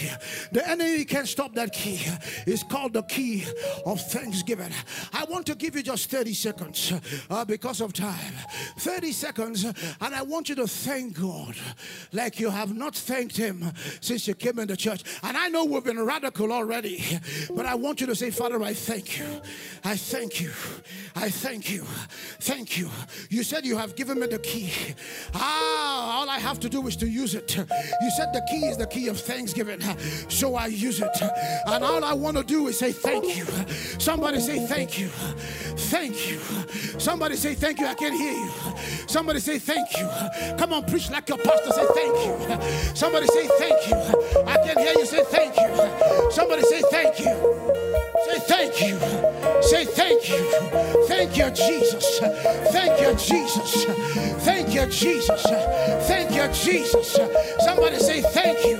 The 0.51 0.67
enemy 0.67 1.05
can 1.05 1.25
stop 1.25 1.53
that 1.55 1.71
key. 1.71 2.01
It's 2.45 2.63
called 2.63 2.93
the 2.93 3.03
key 3.03 3.45
of 3.85 4.01
thanksgiving. 4.01 4.71
I 5.13 5.23
want 5.25 5.45
to 5.45 5.55
give 5.55 5.75
you 5.77 5.83
just 5.83 6.09
30 6.09 6.33
seconds 6.33 6.93
uh, 7.29 7.45
because 7.45 7.79
of 7.79 7.93
time. 7.93 8.33
30 8.79 9.11
seconds, 9.13 9.63
and 9.63 10.15
I 10.15 10.23
want 10.23 10.49
you 10.49 10.55
to 10.55 10.67
thank 10.67 11.17
God 11.17 11.55
like 12.11 12.37
you 12.39 12.49
have 12.49 12.75
not 12.75 12.95
thanked 12.95 13.37
Him 13.37 13.63
since 14.01 14.27
you 14.27 14.35
came 14.35 14.59
into 14.59 14.75
church. 14.75 15.03
And 15.23 15.37
I 15.37 15.47
know 15.47 15.63
we've 15.63 15.83
been 15.83 16.03
radical 16.03 16.51
already, 16.51 17.03
but 17.55 17.65
I 17.65 17.75
want 17.75 18.01
you 18.01 18.07
to 18.07 18.15
say, 18.15 18.29
Father, 18.29 18.61
I 18.61 18.73
thank 18.73 19.19
you. 19.19 19.25
I 19.85 19.95
thank 19.95 20.41
you. 20.41 20.51
I 21.15 21.29
thank 21.29 21.71
you. 21.71 21.76
Thank 22.39 22.77
you. 22.77 22.89
You 23.29 23.43
said 23.43 23.65
you 23.65 23.77
you 23.77 23.81
have 23.81 23.95
given 23.95 24.19
me 24.19 24.25
the 24.25 24.39
key. 24.39 24.73
Ah, 25.35 26.17
all 26.17 26.27
I 26.27 26.39
have 26.39 26.59
to 26.61 26.67
do 26.67 26.87
is 26.87 26.95
to 26.95 27.07
use 27.07 27.35
it. 27.35 27.55
You 27.55 28.09
said 28.17 28.33
the 28.33 28.41
key 28.49 28.65
is 28.65 28.75
the 28.77 28.87
key 28.87 29.07
of 29.07 29.19
thanksgiving. 29.19 29.81
So 30.29 30.55
I 30.55 30.65
use 30.65 30.99
it. 30.99 31.17
And 31.67 31.83
all 31.83 32.03
I 32.03 32.13
want 32.13 32.37
to 32.37 32.43
do 32.43 32.67
is 32.69 32.79
say 32.79 32.91
thank 32.91 33.37
you. 33.37 33.45
Somebody 33.99 34.39
say 34.39 34.65
thank 34.65 34.97
you. 34.97 35.09
Thank 35.93 36.27
you. 36.27 36.39
Somebody 36.99 37.35
say 37.35 37.53
thank 37.53 37.79
you. 37.79 37.85
I 37.85 37.93
can 37.93 38.13
hear 38.13 38.33
you. 38.33 38.51
Somebody 39.05 39.41
say 39.41 39.59
thank 39.59 39.95
you. 39.95 40.09
Come 40.57 40.73
on, 40.73 40.83
preach 40.85 41.11
like 41.11 41.29
your 41.29 41.37
pastor. 41.37 41.73
Say 41.73 41.85
thank 41.93 42.15
you. 42.25 42.95
Somebody 42.95 43.27
say 43.27 43.47
thank 43.59 43.89
you. 43.89 44.43
I 44.47 44.57
can 44.65 44.77
hear 44.79 44.93
you 44.97 45.05
say 45.05 45.23
thank 45.25 45.55
you. 45.55 46.31
Somebody 46.31 46.63
say 46.63 46.81
thank 46.89 47.19
you. 47.19 47.86
Say 48.25 48.39
thank 48.39 48.81
you. 48.81 48.99
Say 49.61 49.85
thank 49.85 50.29
you. 50.29 50.43
Thank 51.07 51.37
you, 51.37 51.49
Jesus. 51.51 52.19
Thank 52.71 53.01
you, 53.01 53.13
Jesus. 53.15 53.85
Thank 54.43 54.73
you, 54.73 54.85
Jesus. 54.87 55.41
Thank 56.07 56.31
you, 56.31 56.47
Jesus. 56.53 57.19
Somebody 57.59 57.99
say 57.99 58.21
thank 58.21 58.65
you. 58.65 58.77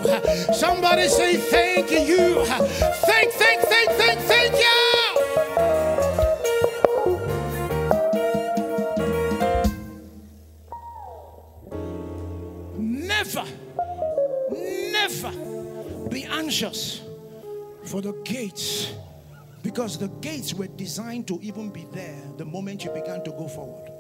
Somebody 0.54 1.08
say 1.08 1.38
thank 1.38 1.92
you. 1.92 2.46
Thank, 2.46 3.32
thank, 3.32 3.62
thank, 3.62 3.92
thank, 3.92 4.20
thank 4.22 4.54
you. 4.56 4.68
Never, 12.78 13.46
never 14.92 15.32
be 16.10 16.26
anxious 16.26 17.02
for 17.84 18.02
the 18.02 18.14
gates 18.24 18.94
because 19.64 19.98
the 19.98 20.08
gates 20.22 20.54
were 20.54 20.68
designed 20.68 21.28
to 21.28 21.40
even 21.42 21.70
be 21.70 21.86
there 21.92 22.22
the 22.38 22.46
moment 22.46 22.84
you 22.84 22.92
began 22.92 23.24
to 23.24 23.32
go 23.32 23.48
forward. 23.48 23.92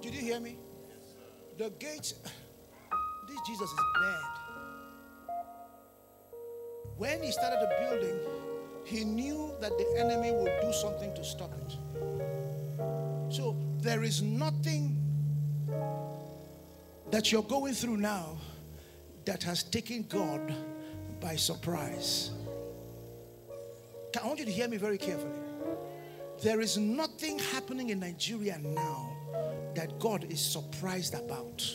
Did 0.00 0.14
you 0.14 0.20
hear 0.20 0.40
me? 0.40 0.56
The 1.58 1.70
gates, 1.78 2.14
this 3.28 3.38
Jesus 3.46 3.70
is 3.70 3.84
bad. 4.02 4.46
When 6.96 7.22
he 7.22 7.30
started 7.30 7.58
the 7.60 7.74
building, 7.80 8.18
he 8.84 9.04
knew 9.04 9.52
that 9.60 9.76
the 9.76 9.98
enemy 9.98 10.32
would 10.32 10.52
do 10.62 10.72
something 10.72 11.14
to 11.14 11.24
stop 11.24 11.50
it. 11.66 11.76
So 13.28 13.56
there 13.78 14.02
is 14.02 14.22
nothing 14.22 15.02
that 17.10 17.32
you're 17.32 17.42
going 17.42 17.74
through 17.74 17.96
now 17.98 18.36
that 19.24 19.42
has 19.42 19.62
taken 19.62 20.04
God 20.08 20.54
by 21.26 21.34
surprise. 21.34 22.30
I 24.22 24.24
want 24.24 24.38
you 24.38 24.44
to 24.44 24.50
hear 24.52 24.68
me 24.68 24.76
very 24.76 24.96
carefully. 24.96 25.40
There 26.40 26.60
is 26.60 26.78
nothing 26.78 27.40
happening 27.40 27.90
in 27.90 27.98
Nigeria 27.98 28.56
now 28.62 29.10
that 29.74 29.98
God 29.98 30.22
is 30.30 30.40
surprised 30.40 31.14
about. 31.14 31.68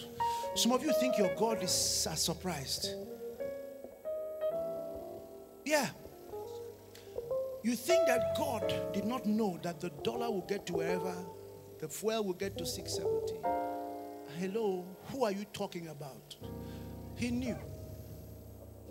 Some 0.56 0.72
of 0.72 0.86
you 0.86 0.94
think 1.02 1.18
your 1.18 1.36
God 1.36 1.62
is 1.62 2.08
uh, 2.10 2.16
surprised. 2.16 2.96
Yeah. 5.66 5.90
You 7.62 7.76
think 7.76 8.08
that 8.08 8.38
God 8.38 8.74
did 8.94 9.04
not 9.04 9.26
know 9.26 9.60
that 9.64 9.82
the 9.82 9.90
dollar 10.02 10.32
will 10.32 10.48
get 10.48 10.66
to 10.68 10.74
wherever, 10.74 11.14
the 11.80 11.90
fuel 11.90 12.24
will 12.24 12.40
get 12.46 12.58
to 12.58 12.66
670. 12.66 13.36
Hello, 14.40 14.86
who 15.08 15.26
are 15.26 15.32
you 15.34 15.44
talking 15.52 15.90
about? 15.90 16.38
He 17.16 17.32
knew. 17.32 17.58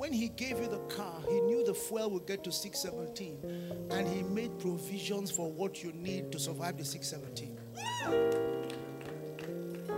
When 0.00 0.14
he 0.14 0.30
gave 0.30 0.58
you 0.58 0.66
the 0.66 0.78
car, 0.88 1.20
he 1.28 1.42
knew 1.42 1.62
the 1.62 1.74
fuel 1.74 2.10
would 2.12 2.26
get 2.26 2.42
to 2.44 2.50
617 2.50 3.90
and 3.90 4.08
he 4.08 4.22
made 4.22 4.58
provisions 4.58 5.30
for 5.30 5.52
what 5.52 5.84
you 5.84 5.92
need 5.92 6.32
to 6.32 6.38
survive 6.38 6.78
the 6.78 6.86
617. 6.86 7.58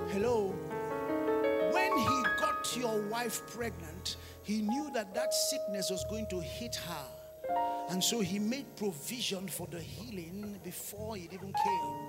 Hello. 0.08 0.48
When 1.70 1.98
he 1.98 2.22
got 2.40 2.76
your 2.76 3.00
wife 3.02 3.42
pregnant, 3.46 4.16
he 4.42 4.62
knew 4.62 4.90
that 4.92 5.14
that 5.14 5.32
sickness 5.32 5.88
was 5.88 6.04
going 6.10 6.26
to 6.30 6.40
hit 6.40 6.74
her. 6.74 7.06
And 7.90 8.02
so 8.02 8.18
he 8.18 8.40
made 8.40 8.74
provision 8.74 9.46
for 9.46 9.68
the 9.68 9.78
healing 9.78 10.58
before 10.64 11.16
it 11.16 11.32
even 11.32 11.52
came. 11.64 12.01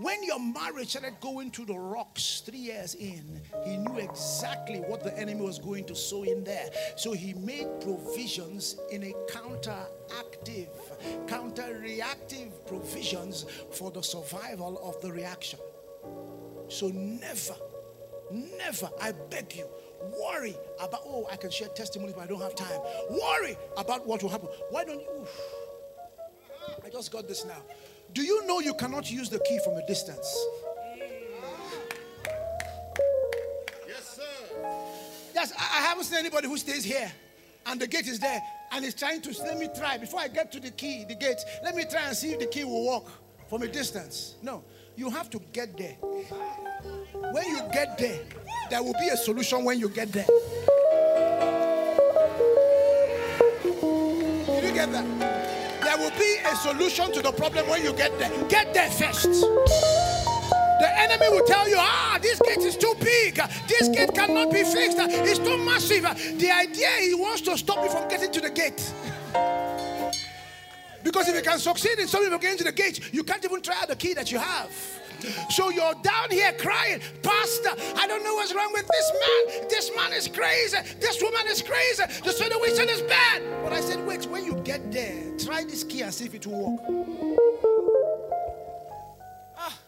When 0.00 0.22
your 0.22 0.38
marriage 0.38 0.90
started 0.90 1.18
going 1.20 1.50
to 1.52 1.64
the 1.64 1.76
rocks 1.76 2.42
three 2.46 2.58
years 2.58 2.94
in, 2.94 3.40
he 3.64 3.76
knew 3.78 3.98
exactly 3.98 4.78
what 4.78 5.02
the 5.02 5.16
enemy 5.18 5.40
was 5.40 5.58
going 5.58 5.86
to 5.86 5.96
sow 5.96 6.22
in 6.22 6.44
there. 6.44 6.70
So 6.96 7.12
he 7.12 7.34
made 7.34 7.66
provisions 7.80 8.76
in 8.92 9.02
a 9.02 9.12
counteractive, 9.28 10.68
counter 11.26 11.80
reactive 11.82 12.64
provisions 12.68 13.44
for 13.72 13.90
the 13.90 14.00
survival 14.00 14.80
of 14.88 15.02
the 15.02 15.10
reaction. 15.10 15.58
So 16.68 16.90
never, 16.90 17.56
never, 18.30 18.90
I 19.02 19.10
beg 19.30 19.56
you, 19.56 19.66
worry 20.22 20.54
about, 20.80 21.00
oh, 21.06 21.26
I 21.28 21.34
can 21.34 21.50
share 21.50 21.68
testimonies, 21.68 22.14
but 22.14 22.22
I 22.22 22.26
don't 22.28 22.40
have 22.40 22.54
time. 22.54 22.78
Worry 23.10 23.56
about 23.76 24.06
what 24.06 24.22
will 24.22 24.30
happen. 24.30 24.48
Why 24.70 24.84
don't 24.84 25.00
you? 25.00 25.26
I 26.84 26.88
just 26.88 27.10
got 27.10 27.26
this 27.26 27.44
now. 27.44 27.64
Do 28.12 28.22
you 28.22 28.46
know 28.46 28.60
you 28.60 28.74
cannot 28.74 29.10
use 29.10 29.28
the 29.28 29.38
key 29.40 29.58
from 29.64 29.74
a 29.74 29.86
distance? 29.86 30.36
Yes, 33.86 34.16
sir. 34.16 34.62
Yes, 35.34 35.52
I 35.56 35.78
I 35.78 35.82
haven't 35.82 36.04
seen 36.04 36.18
anybody 36.18 36.48
who 36.48 36.56
stays 36.56 36.84
here 36.84 37.10
and 37.66 37.80
the 37.80 37.86
gate 37.86 38.06
is 38.06 38.18
there 38.18 38.42
and 38.72 38.84
is 38.84 38.94
trying 38.94 39.20
to 39.22 39.42
let 39.42 39.58
me 39.58 39.68
try 39.76 39.98
before 39.98 40.20
I 40.20 40.28
get 40.28 40.50
to 40.52 40.60
the 40.60 40.70
key, 40.70 41.04
the 41.04 41.14
gate. 41.14 41.38
Let 41.62 41.74
me 41.74 41.84
try 41.90 42.02
and 42.02 42.16
see 42.16 42.32
if 42.32 42.40
the 42.40 42.46
key 42.46 42.64
will 42.64 42.86
work 42.86 43.04
from 43.48 43.62
a 43.62 43.68
distance. 43.68 44.34
No, 44.42 44.64
you 44.96 45.10
have 45.10 45.30
to 45.30 45.40
get 45.52 45.76
there. 45.76 45.96
When 47.32 47.46
you 47.46 47.60
get 47.72 47.98
there, 47.98 48.20
there 48.70 48.82
will 48.82 48.94
be 48.94 49.08
a 49.08 49.16
solution 49.16 49.64
when 49.64 49.78
you 49.78 49.88
get 49.88 50.12
there. 50.12 50.26
Did 53.62 54.64
you 54.64 54.72
get 54.72 54.92
that? 54.92 55.37
There 55.98 56.08
will 56.08 56.16
be 56.16 56.36
a 56.46 56.54
solution 56.54 57.12
to 57.12 57.22
the 57.22 57.32
problem 57.32 57.68
when 57.68 57.82
you 57.82 57.92
get 57.92 58.16
there. 58.20 58.30
Get 58.48 58.72
there 58.72 58.88
first. 58.88 59.40
The 59.40 60.90
enemy 60.96 61.28
will 61.28 61.44
tell 61.44 61.68
you, 61.68 61.74
ah, 61.76 62.20
this 62.22 62.38
gate 62.38 62.58
is 62.58 62.76
too 62.76 62.94
big. 63.00 63.34
This 63.66 63.88
gate 63.88 64.14
cannot 64.14 64.52
be 64.52 64.62
fixed. 64.62 64.96
It's 65.00 65.40
too 65.40 65.58
massive. 65.58 66.04
The 66.38 66.52
idea 66.52 66.88
he 67.00 67.14
wants 67.14 67.40
to 67.42 67.58
stop 67.58 67.82
you 67.82 67.90
from 67.90 68.08
getting 68.08 68.30
to 68.30 68.40
the 68.40 68.50
gate. 68.50 68.92
Because 71.02 71.28
if 71.28 71.34
you 71.34 71.42
can 71.42 71.58
succeed 71.58 71.98
in 71.98 72.06
you 72.06 72.30
from 72.30 72.38
getting 72.38 72.58
to 72.58 72.64
the 72.64 72.72
gate, 72.72 73.12
you 73.12 73.24
can't 73.24 73.44
even 73.44 73.60
try 73.60 73.74
out 73.82 73.88
the 73.88 73.96
key 73.96 74.14
that 74.14 74.30
you 74.30 74.38
have. 74.38 74.70
So 75.50 75.70
you're 75.70 75.94
down 76.02 76.30
here 76.30 76.52
crying, 76.52 77.00
Pastor, 77.22 77.70
I 77.96 78.06
don't 78.06 78.22
know 78.24 78.34
what's 78.34 78.54
wrong 78.54 78.72
with 78.72 78.86
this 78.86 79.12
man. 79.12 79.68
This 79.68 79.90
man 79.96 80.12
is 80.12 80.28
crazy. 80.28 80.78
This 81.00 81.22
woman 81.22 81.46
is 81.48 81.62
crazy. 81.62 82.04
The 82.24 82.32
situation 82.32 82.88
is 82.88 83.02
bad. 83.02 83.42
But 83.62 83.72
I 83.72 83.80
said, 83.80 84.06
wait, 84.06 84.26
when 84.26 84.44
you 84.44 84.54
get 84.64 84.92
there, 84.92 85.36
try 85.38 85.64
this 85.64 85.84
key 85.84 86.02
and 86.02 86.12
see 86.12 86.26
if 86.26 86.34
it 86.34 86.46
will 86.46 86.76
work. 86.76 86.80
Ah, 89.56 89.78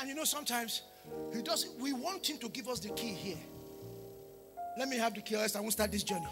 and 0.00 0.08
you 0.08 0.14
know, 0.14 0.24
sometimes 0.24 0.82
he 1.34 1.42
doesn't, 1.42 1.78
we 1.80 1.92
want 1.92 2.28
him 2.28 2.38
to 2.38 2.48
give 2.48 2.68
us 2.68 2.80
the 2.80 2.90
key 2.90 3.14
here. 3.14 3.38
Let 4.78 4.88
me 4.88 4.96
have 4.98 5.14
the 5.14 5.20
key, 5.20 5.36
else 5.36 5.54
I 5.56 5.60
won't 5.60 5.72
start 5.72 5.92
this 5.92 6.02
journey. 6.02 6.26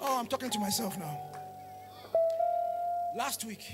Oh, 0.00 0.18
I'm 0.18 0.26
talking 0.26 0.50
to 0.50 0.58
myself 0.58 0.98
now. 0.98 1.20
Last 3.16 3.44
week, 3.44 3.64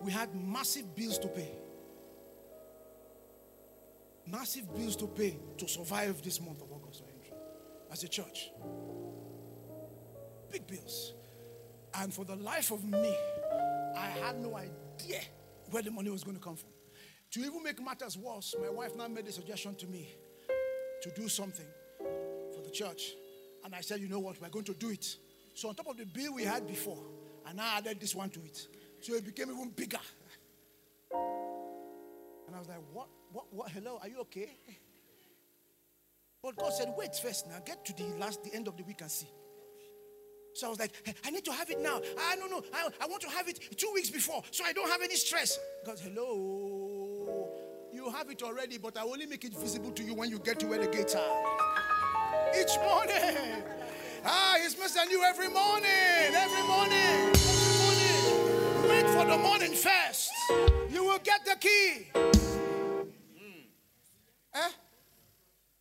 we 0.00 0.12
had 0.12 0.34
massive 0.34 0.94
bills 0.94 1.18
to 1.18 1.28
pay. 1.28 1.50
Massive 4.26 4.72
bills 4.74 4.96
to 4.96 5.06
pay 5.06 5.38
to 5.58 5.68
survive 5.68 6.22
this 6.22 6.40
month 6.40 6.62
of 6.62 6.70
August 6.72 7.02
as 7.90 8.04
a 8.04 8.08
church. 8.08 8.50
Big 10.50 10.66
bills. 10.66 11.14
And 11.94 12.12
for 12.12 12.24
the 12.24 12.36
life 12.36 12.70
of 12.70 12.84
me, 12.84 13.16
I 13.96 14.08
had 14.22 14.40
no 14.40 14.56
idea 14.56 15.20
where 15.70 15.82
the 15.82 15.90
money 15.90 16.10
was 16.10 16.24
going 16.24 16.36
to 16.36 16.42
come 16.42 16.56
from. 16.56 16.70
To 17.32 17.40
even 17.40 17.62
make 17.62 17.82
matters 17.82 18.16
worse, 18.16 18.54
my 18.60 18.68
wife 18.68 18.96
now 18.96 19.08
made 19.08 19.26
a 19.26 19.32
suggestion 19.32 19.74
to 19.76 19.86
me 19.86 20.08
to 21.02 21.10
do 21.10 21.28
something 21.28 21.66
for 21.98 22.62
the 22.62 22.70
church. 22.70 23.14
And 23.64 23.74
I 23.74 23.80
said, 23.80 24.00
you 24.00 24.08
know 24.08 24.18
what, 24.18 24.40
we're 24.40 24.48
going 24.48 24.64
to 24.66 24.74
do 24.74 24.90
it. 24.90 25.16
So 25.54 25.68
on 25.68 25.74
top 25.74 25.88
of 25.88 25.96
the 25.96 26.06
bill 26.06 26.34
we 26.34 26.44
had 26.44 26.66
before, 26.66 27.02
and 27.46 27.60
I 27.60 27.78
added 27.78 28.00
this 28.00 28.14
one 28.14 28.30
to 28.30 28.40
it. 28.40 28.66
So 29.00 29.14
it 29.14 29.24
became 29.24 29.50
even 29.50 29.70
bigger. 29.70 29.98
And 31.12 32.54
I 32.54 32.58
was 32.58 32.68
like, 32.68 32.78
what? 32.92 33.08
What? 33.32 33.46
What? 33.52 33.70
Hello, 33.70 33.98
are 34.02 34.08
you 34.08 34.20
okay? 34.20 34.50
But 36.42 36.56
God 36.56 36.72
said, 36.72 36.92
wait 36.96 37.14
first 37.16 37.46
now. 37.48 37.58
Get 37.64 37.84
to 37.86 37.92
the 37.94 38.04
last, 38.18 38.42
the 38.42 38.54
end 38.54 38.68
of 38.68 38.76
the 38.76 38.82
week 38.82 39.00
and 39.00 39.10
see. 39.10 39.28
So 40.54 40.66
I 40.66 40.70
was 40.70 40.80
like, 40.80 40.92
I 41.24 41.30
need 41.30 41.44
to 41.44 41.52
have 41.52 41.70
it 41.70 41.80
now. 41.80 42.00
I 42.28 42.36
don't 42.36 42.50
know. 42.50 42.62
I, 42.74 42.88
I 43.00 43.06
want 43.06 43.22
to 43.22 43.28
have 43.28 43.48
it 43.48 43.78
two 43.78 43.90
weeks 43.94 44.10
before 44.10 44.42
so 44.50 44.64
I 44.64 44.72
don't 44.72 44.88
have 44.90 45.00
any 45.00 45.14
stress. 45.14 45.58
God, 45.86 45.98
hello. 46.02 47.48
You 47.92 48.10
have 48.10 48.30
it 48.30 48.42
already, 48.42 48.78
but 48.78 48.96
I 48.96 49.02
only 49.02 49.26
make 49.26 49.44
it 49.44 49.54
visible 49.54 49.90
to 49.92 50.02
you 50.02 50.14
when 50.14 50.30
you 50.30 50.38
get 50.38 50.58
to 50.60 50.66
where 50.66 50.78
the 50.78 50.88
gates 50.88 51.14
are. 51.14 51.42
Each 52.58 52.76
morning. 52.78 53.62
Ah, 54.24 54.56
His 54.60 54.78
missing 54.78 55.10
you 55.10 55.22
every 55.22 55.48
morning. 55.48 55.88
Every 56.34 56.66
morning. 56.66 57.39
Every 59.20 59.36
morning. 59.36 59.70
Wait 59.70 59.78
for 59.78 59.84
the 59.84 59.88
morning 59.88 60.06
first, 60.08 60.30
you 60.90 61.04
will 61.04 61.18
get 61.18 61.44
the 61.44 61.56
key. 61.60 62.10
Eh? 64.54 64.68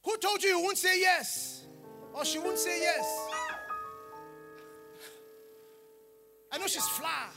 Who 0.04 0.18
told 0.18 0.44
you 0.44 0.50
you 0.50 0.62
won't 0.62 0.78
say 0.78 1.00
yes? 1.00 1.66
Or 2.14 2.26
she 2.26 2.40
won't 2.40 2.58
say 2.58 2.82
yes? 2.82 3.28
I 6.52 6.58
know 6.58 6.68
she's 6.68 6.88
fly. 6.88 7.28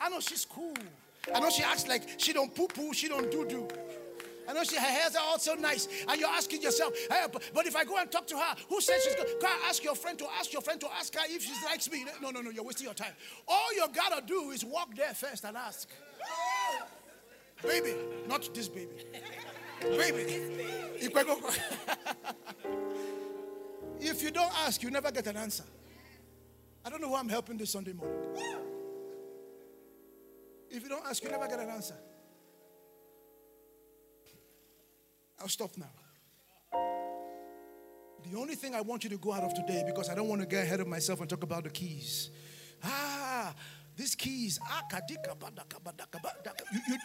I 0.00 0.08
know 0.08 0.20
she's 0.20 0.44
cool. 0.44 0.74
I 1.34 1.40
know 1.40 1.50
she 1.50 1.62
acts 1.62 1.88
like 1.88 2.02
she 2.18 2.32
don't 2.32 2.54
poo 2.54 2.68
poo, 2.68 2.92
she 2.92 3.08
don't 3.08 3.30
do 3.30 3.46
do. 3.46 3.68
I 4.48 4.52
know 4.52 4.64
she, 4.64 4.76
her 4.76 4.80
hairs 4.80 5.16
all 5.16 5.38
so 5.38 5.54
nice. 5.54 5.88
And 6.08 6.20
you're 6.20 6.28
asking 6.28 6.62
yourself, 6.62 6.94
hey, 7.10 7.26
but, 7.32 7.42
but, 7.52 7.66
if 7.66 7.74
I 7.74 7.84
go 7.84 7.96
and 7.98 8.10
talk 8.10 8.26
to 8.28 8.36
her, 8.36 8.54
who 8.68 8.80
says 8.80 9.02
she's 9.04 9.14
good? 9.14 9.26
Go 9.40 9.48
ask 9.68 9.82
your 9.82 9.94
friend 9.94 10.18
to 10.18 10.26
ask 10.38 10.52
your 10.52 10.62
friend 10.62 10.80
to 10.80 10.92
ask 10.92 11.14
her 11.14 11.22
if 11.26 11.42
she 11.42 11.52
likes 11.64 11.90
me. 11.90 12.04
No, 12.22 12.30
no, 12.30 12.40
no, 12.40 12.50
you're 12.50 12.64
wasting 12.64 12.84
your 12.84 12.94
time. 12.94 13.12
All 13.48 13.74
you 13.74 13.86
gotta 13.92 14.24
do 14.24 14.50
is 14.50 14.64
walk 14.64 14.94
there 14.96 15.14
first 15.14 15.44
and 15.44 15.56
ask. 15.56 15.88
Baby, 17.62 17.94
not 18.28 18.48
this 18.54 18.68
baby. 18.68 18.92
Baby. 19.80 20.42
if 24.00 24.22
you 24.22 24.30
don't 24.30 24.52
ask, 24.66 24.82
you 24.82 24.90
never 24.90 25.10
get 25.10 25.26
an 25.26 25.36
answer. 25.36 25.64
I 26.84 26.90
don't 26.90 27.00
know 27.00 27.08
who 27.08 27.16
I'm 27.16 27.28
helping 27.28 27.56
this 27.56 27.70
Sunday 27.70 27.92
morning. 27.92 28.16
If 30.70 30.82
you 30.82 30.88
don't 30.88 31.04
ask, 31.06 31.22
you 31.22 31.30
never 31.30 31.48
get 31.48 31.58
an 31.58 31.70
answer. 31.70 31.96
I'll 35.40 35.48
stop 35.48 35.70
now. 35.76 35.90
The 38.30 38.36
only 38.36 38.54
thing 38.56 38.74
I 38.74 38.80
want 38.80 39.04
you 39.04 39.10
to 39.10 39.18
go 39.18 39.32
out 39.32 39.44
of 39.44 39.54
today, 39.54 39.84
because 39.86 40.08
I 40.08 40.14
don't 40.14 40.28
want 40.28 40.40
to 40.40 40.46
get 40.46 40.64
ahead 40.64 40.80
of 40.80 40.88
myself 40.88 41.20
and 41.20 41.30
talk 41.30 41.42
about 41.42 41.64
the 41.64 41.70
keys. 41.70 42.30
Ah, 42.82 43.54
these 43.96 44.14
keys. 44.14 44.58
Ah, 44.64 44.82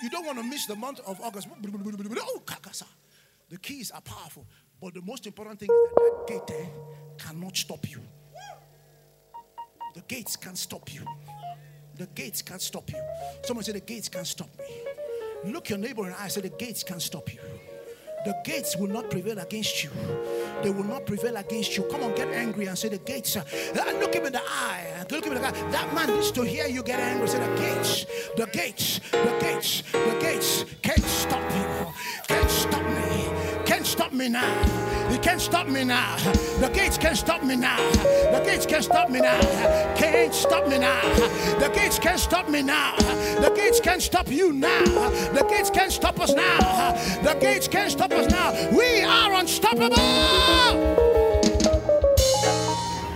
you, 0.02 0.10
don't 0.10 0.26
want 0.26 0.38
to 0.40 0.44
miss 0.44 0.66
the 0.66 0.76
month 0.76 1.00
of 1.06 1.22
August. 1.22 1.48
Oh, 1.52 2.42
the 3.50 3.58
keys 3.58 3.92
are 3.92 4.02
powerful. 4.02 4.46
But 4.82 4.96
the 4.96 5.02
most 5.02 5.28
important 5.28 5.60
thing 5.60 5.70
is 5.70 5.90
that 5.96 5.96
that 5.96 6.28
gate 6.28 6.48
there 6.48 6.70
cannot 7.20 7.56
stop 7.56 7.90
you. 7.90 8.02
The 9.94 10.02
gates 10.02 10.36
can't 10.36 10.58
stop 10.58 10.92
you. 10.94 11.06
The 11.96 12.08
gates 12.08 12.42
can't 12.42 12.62
stop 12.62 12.90
you. 12.90 13.02
Someone 13.44 13.64
say, 13.64 13.74
The 13.74 13.82
gates 13.82 14.10
can't 14.10 14.26
stop 14.26 14.50
me. 14.58 15.52
Look 15.52 15.70
your 15.70 15.78
neighbor 15.78 16.04
the 16.10 16.20
eye 16.20 16.30
say, 16.30 16.42
The 16.42 16.50
gates 16.50 16.84
can't 16.84 17.02
stop 17.02 17.32
you. 17.32 17.40
The 18.24 18.36
gates 18.44 18.78
will 18.78 18.88
not 18.88 19.10
prevail 19.10 19.40
against 19.40 19.84
you. 19.84 19.90
They 20.62 20.70
will 20.70 20.84
not 20.84 21.06
prevail 21.08 21.38
against 21.38 21.76
you. 21.76 21.84
Come 21.84 22.04
on, 22.04 22.14
get 22.16 22.28
angry 22.28 22.68
and 22.68 22.78
say, 22.78 22.90
The 22.90 23.00
gates. 23.00 23.36
Uh, 23.36 23.44
look 24.00 24.14
him 24.14 24.26
in 24.26 24.34
the 24.34 24.42
eye. 24.42 25.06
Look 25.10 25.26
him 25.26 25.34
in 25.34 25.42
the 25.42 25.48
eye. 25.48 25.72
That 25.72 25.94
man 25.96 26.16
needs 26.16 26.32
to 26.32 26.44
hear 26.44 26.68
you 26.68 26.84
get 26.84 27.00
angry. 27.00 27.28
Say, 27.28 27.40
The 27.40 27.56
gates, 27.56 28.06
the 28.38 28.46
gates, 28.48 29.00
the 29.12 29.38
gates, 29.40 29.84
the 29.92 30.18
gates 30.20 30.66
can't 30.84 31.04
stop 31.04 31.42
you. 31.56 31.94
Can't 32.28 32.50
stop 32.50 32.84
me. 32.84 33.66
Can't 33.66 33.86
stop 33.86 34.14
me 34.14 34.30
now. 34.30 34.91
You 35.12 35.20
can't 35.20 35.42
stop 35.42 35.68
me 35.68 35.84
now. 35.84 36.16
The 36.60 36.70
gates 36.74 36.98
can't 36.98 37.18
stop 37.18 37.44
me 37.44 37.58
now. 37.58 37.78
The 38.32 38.42
gates 38.46 38.66
can't 38.66 38.84
stop 38.84 39.10
me 39.10 39.20
now. 39.20 39.42
Can't 39.96 40.34
stop 40.34 40.70
me 40.70 40.78
now. 40.78 41.02
The 41.60 41.70
gates 41.76 42.00
can't 42.00 42.20
stop 42.20 42.48
me 42.48 42.64
now. 42.64 42.96
The 42.96 43.52
gates 43.54 43.82
can't 43.82 44.02
stop 44.02 44.30
you 44.30 44.54
now. 44.54 44.86
The 45.34 45.46
gates 45.50 45.70
can't 45.70 45.92
stop 45.92 46.18
us 46.22 46.34
now. 46.34 46.94
The 47.24 47.38
gates 47.42 47.68
can't 47.68 47.92
stop 47.92 48.12
us 48.14 48.32
now. 48.32 48.54
We 48.72 49.02
are 49.02 49.34
unstoppable. 49.34 49.98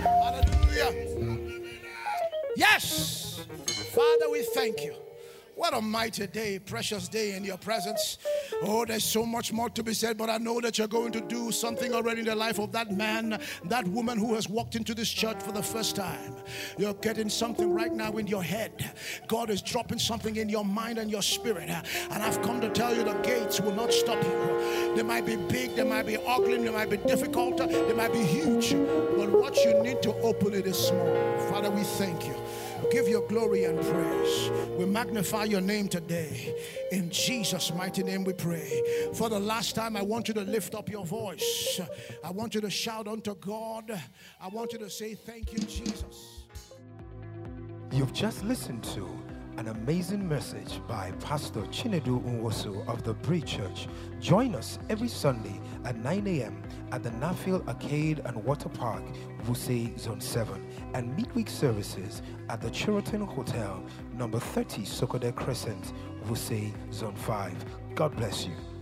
Hallelujah. 0.02 0.92
Yes. 2.56 3.40
Father, 3.94 4.30
we 4.30 4.42
thank 4.54 4.82
you. 4.82 5.05
What 5.56 5.72
a 5.72 5.80
mighty 5.80 6.26
day, 6.26 6.58
precious 6.58 7.08
day 7.08 7.34
in 7.34 7.42
your 7.42 7.56
presence. 7.56 8.18
Oh, 8.62 8.84
there's 8.84 9.04
so 9.04 9.24
much 9.24 9.54
more 9.54 9.70
to 9.70 9.82
be 9.82 9.94
said, 9.94 10.18
but 10.18 10.28
I 10.28 10.36
know 10.36 10.60
that 10.60 10.76
you're 10.76 10.86
going 10.86 11.12
to 11.12 11.22
do 11.22 11.50
something 11.50 11.94
already 11.94 12.20
in 12.20 12.26
the 12.26 12.34
life 12.34 12.58
of 12.58 12.72
that 12.72 12.92
man, 12.92 13.40
that 13.64 13.88
woman 13.88 14.18
who 14.18 14.34
has 14.34 14.50
walked 14.50 14.76
into 14.76 14.94
this 14.94 15.08
church 15.08 15.42
for 15.42 15.52
the 15.52 15.62
first 15.62 15.96
time. 15.96 16.34
You're 16.76 16.92
getting 16.92 17.30
something 17.30 17.72
right 17.72 17.90
now 17.90 18.18
in 18.18 18.26
your 18.26 18.42
head. 18.42 18.92
God 19.28 19.48
is 19.48 19.62
dropping 19.62 19.98
something 19.98 20.36
in 20.36 20.50
your 20.50 20.64
mind 20.64 20.98
and 20.98 21.10
your 21.10 21.22
spirit. 21.22 21.70
And 21.70 22.22
I've 22.22 22.42
come 22.42 22.60
to 22.60 22.68
tell 22.68 22.94
you 22.94 23.02
the 23.02 23.14
gates 23.22 23.58
will 23.58 23.74
not 23.74 23.94
stop 23.94 24.22
you. 24.22 24.94
They 24.94 25.02
might 25.02 25.24
be 25.24 25.36
big, 25.36 25.74
they 25.74 25.84
might 25.84 26.04
be 26.04 26.18
ugly, 26.18 26.58
they 26.58 26.70
might 26.70 26.90
be 26.90 26.98
difficult, 26.98 27.56
they 27.56 27.94
might 27.94 28.12
be 28.12 28.22
huge. 28.22 28.72
But 29.16 29.30
what 29.30 29.56
you 29.64 29.82
need 29.82 30.02
to 30.02 30.12
open 30.16 30.52
it 30.52 30.66
is 30.66 30.76
small. 30.76 31.38
Father, 31.48 31.70
we 31.70 31.82
thank 31.82 32.26
you 32.26 32.34
give 32.90 33.08
your 33.08 33.26
glory 33.28 33.64
and 33.64 33.78
praise. 33.80 34.50
We 34.78 34.84
magnify 34.84 35.44
your 35.44 35.60
name 35.60 35.88
today. 35.88 36.54
In 36.92 37.10
Jesus' 37.10 37.72
mighty 37.74 38.02
name 38.02 38.24
we 38.24 38.32
pray. 38.32 38.82
For 39.14 39.28
the 39.28 39.38
last 39.38 39.74
time, 39.74 39.96
I 39.96 40.02
want 40.02 40.28
you 40.28 40.34
to 40.34 40.42
lift 40.42 40.74
up 40.74 40.88
your 40.88 41.04
voice. 41.04 41.80
I 42.24 42.30
want 42.30 42.54
you 42.54 42.60
to 42.60 42.70
shout 42.70 43.08
unto 43.08 43.34
God. 43.36 43.90
I 44.40 44.48
want 44.48 44.72
you 44.72 44.78
to 44.80 44.90
say, 44.90 45.14
Thank 45.14 45.52
you, 45.52 45.58
Jesus. 45.60 46.44
You've 47.92 48.12
just 48.12 48.44
listened 48.44 48.84
to 48.84 49.08
an 49.56 49.68
amazing 49.68 50.28
message 50.28 50.80
by 50.86 51.10
Pastor 51.20 51.62
Chinedu 51.62 52.22
Nwosu 52.22 52.86
of 52.88 53.02
the 53.04 53.14
Bridge 53.14 53.56
Church. 53.56 53.88
Join 54.20 54.54
us 54.54 54.78
every 54.90 55.08
Sunday 55.08 55.60
at 55.84 55.96
9 55.96 56.26
a.m. 56.26 56.62
at 56.92 57.02
the 57.02 57.10
Nuffield 57.10 57.66
Arcade 57.66 58.20
and 58.26 58.44
Water 58.44 58.68
Park, 58.68 59.02
Wuse 59.46 59.98
Zone 59.98 60.20
7, 60.20 60.66
and 60.94 61.16
midweek 61.16 61.48
services 61.48 62.20
at 62.50 62.60
the 62.60 62.72
Sheraton 62.72 63.22
Hotel, 63.22 63.82
number 64.12 64.38
30 64.38 64.82
Sokode 64.82 65.34
Crescent, 65.34 65.92
Wuse 66.26 66.72
Zone 66.92 67.16
5. 67.16 67.64
God 67.94 68.14
bless 68.16 68.44
you. 68.46 68.75